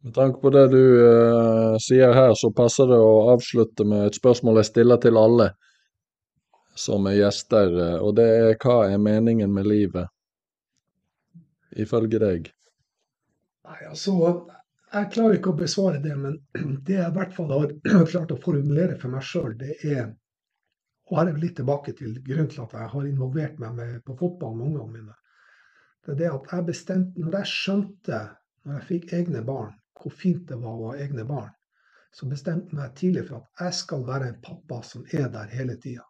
Med 0.02 0.14
tanke 0.16 0.40
på 0.40 0.50
det 0.54 0.66
du 0.72 0.80
uh, 0.80 1.76
sier 1.82 2.14
her, 2.16 2.32
så 2.34 2.50
passer 2.56 2.88
det 2.88 2.98
å 2.98 3.30
avslutte 3.34 3.84
med 3.84 4.06
et 4.08 4.16
spørsmål 4.16 4.62
jeg 4.62 4.70
stiller 4.70 5.02
til 5.02 5.20
alle 5.20 5.50
som 6.80 7.04
er 7.10 7.18
gjester, 7.18 7.74
eh, 7.84 7.98
og 8.00 8.14
det 8.16 8.26
er 8.38 8.54
hva 8.62 8.78
er 8.88 9.02
meningen 9.02 9.52
med 9.52 9.68
livet? 9.68 10.08
Ifølge 11.76 12.20
deg. 12.22 12.48
Nei, 13.68 13.78
altså, 13.90 14.14
jeg 14.94 15.10
klarer 15.14 15.36
ikke 15.36 15.52
å 15.52 15.58
besvare 15.58 16.00
det, 16.02 16.16
men 16.16 16.38
det 16.86 16.96
jeg 16.96 17.10
i 17.10 17.16
hvert 17.18 17.36
fall 17.36 17.52
har 17.52 17.74
klart 18.12 18.32
å 18.34 18.40
formulere 18.40 18.96
for 19.02 19.12
meg 19.12 19.26
sjøl, 19.26 19.52
det 19.60 19.76
er 19.84 20.08
Og 21.10 21.18
her 21.18 21.28
er 21.28 21.34
vi 21.36 21.42
litt 21.42 21.56
tilbake 21.58 21.94
til 21.98 22.18
grunnen 22.26 22.50
til 22.50 22.62
at 22.64 22.74
jeg 22.78 22.90
har 22.92 23.06
involvert 23.08 23.58
meg 23.62 23.78
med, 23.78 23.96
på 24.06 24.14
fotball 24.18 24.54
med 24.58 24.68
ungene 24.70 24.92
mine. 24.98 25.16
Det 26.06 26.14
er 26.14 26.20
det 26.20 26.28
at 26.32 26.52
jeg 26.52 26.66
bestemte 26.68 27.20
Når 27.20 27.38
jeg 27.40 27.50
skjønte, 27.50 28.20
når 28.64 28.78
jeg 28.78 28.86
fikk 28.90 29.16
egne 29.18 29.42
barn, 29.44 29.74
hvor 30.00 30.14
fint 30.16 30.46
det 30.48 30.60
var 30.60 30.76
å 30.76 30.92
ha 30.92 31.00
egne 31.02 31.26
barn, 31.28 31.50
så 32.14 32.28
bestemte 32.30 32.72
jeg 32.72 32.78
meg 32.78 32.94
tidlig 32.98 33.26
for 33.28 33.42
at 33.42 33.66
jeg 33.66 33.78
skal 33.80 34.06
være 34.06 34.30
en 34.30 34.40
pappa 34.44 34.80
som 34.86 35.04
er 35.12 35.28
der 35.34 35.50
hele 35.52 35.76
tida. 35.82 36.06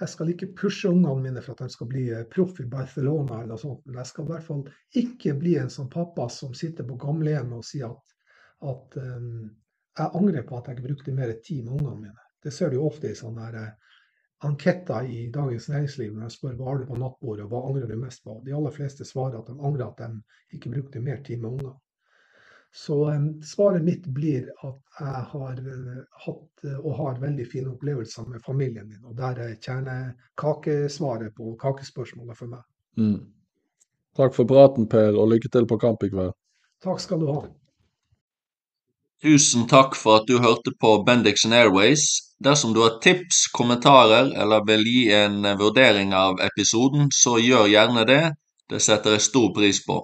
Jeg 0.00 0.10
skal 0.10 0.30
ikke 0.32 0.50
pushe 0.58 0.90
ungene 0.90 1.20
mine 1.22 1.42
for 1.42 1.54
at 1.54 1.68
de 1.68 1.74
skal 1.74 1.88
bli 1.90 2.08
eh, 2.10 2.24
proff 2.30 2.58
i 2.62 2.66
Barcelona, 2.70 3.40
eller 3.40 3.54
noe 3.54 3.62
sånt, 3.62 3.84
men 3.86 4.00
jeg 4.00 4.10
skal 4.10 4.26
i 4.26 4.32
hvert 4.32 4.46
fall 4.48 4.64
ikke 5.02 5.36
bli 5.38 5.54
en 5.60 5.70
sånn 5.70 5.90
pappa 5.92 6.26
som 6.34 6.54
sitter 6.58 6.86
på 6.88 6.98
gamlehjemmet 7.04 7.60
og 7.60 7.68
sier 7.68 7.92
at, 7.92 8.16
at 8.72 8.98
um, 8.98 9.44
jeg 9.94 10.10
angrer 10.18 10.46
på 10.48 10.58
at 10.58 10.70
jeg 10.70 10.78
ikke 10.78 10.88
brukte 10.88 11.14
mer 11.14 11.34
tid 11.46 11.62
med 11.68 11.76
ungene 11.78 12.08
mine. 12.08 12.23
Det 12.44 12.52
ser 12.52 12.70
du 12.70 12.78
jo 12.78 12.88
ofte 12.88 13.10
i 13.10 13.18
sånne 13.18 13.48
der, 13.50 13.62
eh, 13.62 13.94
anketter 14.44 15.06
i 15.08 15.30
Dagens 15.32 15.68
Næringsliv 15.68 16.12
når 16.12 16.26
jeg 16.26 16.34
spør 16.34 16.58
hva 16.58 16.66
har 16.68 16.80
du 16.80 16.90
på 16.90 16.98
nattbordet, 17.00 17.46
og 17.46 17.52
hva 17.52 17.62
angrer 17.70 17.88
du 17.88 17.96
mest 17.96 18.24
på. 18.24 18.36
De 18.44 18.52
aller 18.52 18.74
fleste 18.74 19.06
svarer 19.08 19.38
at 19.38 19.48
de 19.48 19.56
angrer 19.56 19.86
at 19.86 20.02
de 20.02 20.58
ikke 20.58 20.74
brukte 20.74 21.00
mer 21.00 21.22
tid 21.24 21.40
med 21.40 21.56
unger. 21.56 21.72
Så 22.74 22.96
um, 23.06 23.28
svaret 23.46 23.84
mitt 23.86 24.06
blir 24.10 24.48
at 24.66 24.98
jeg 24.98 25.22
har 25.30 25.60
uh, 25.62 25.98
hatt 26.26 26.64
og 26.74 26.88
har 26.98 27.20
veldig 27.22 27.46
fine 27.46 27.70
opplevelser 27.70 28.26
med 28.26 28.42
familien 28.42 28.88
min. 28.88 29.04
Og 29.06 29.14
der 29.16 29.38
er 29.44 29.54
kjernekakesvaret 29.62 31.36
på 31.38 31.54
kakespørsmålet 31.62 32.36
for 32.36 32.50
meg. 32.50 32.64
Mm. 32.98 33.20
Takk 34.18 34.34
for 34.34 34.50
praten, 34.50 34.88
Per, 34.90 35.14
og 35.14 35.30
lykke 35.30 35.52
til 35.54 35.70
på 35.70 35.78
kamp 35.78 36.02
i 36.02 36.10
kveld. 36.10 36.34
Takk 36.82 37.00
skal 37.02 37.22
du 37.22 37.30
ha. 37.30 37.44
Tusen 39.24 39.62
takk 39.64 39.94
for 39.96 40.18
at 40.20 40.26
du 40.28 40.36
hørte 40.36 40.74
på 40.80 40.98
Bendixen 41.06 41.52
Airways. 41.56 42.02
Dersom 42.44 42.74
du 42.76 42.82
har 42.82 42.98
tips, 43.00 43.46
kommentarer 43.56 44.26
eller 44.42 44.66
vil 44.68 44.84
gi 44.84 45.04
en 45.16 45.38
vurdering 45.56 46.12
av 46.12 46.42
episoden, 46.44 47.08
så 47.08 47.38
gjør 47.40 47.70
gjerne 47.72 48.04
det. 48.10 48.24
Det 48.68 48.82
setter 48.84 49.16
jeg 49.16 49.24
stor 49.24 49.48
pris 49.56 49.80
på. 49.86 49.96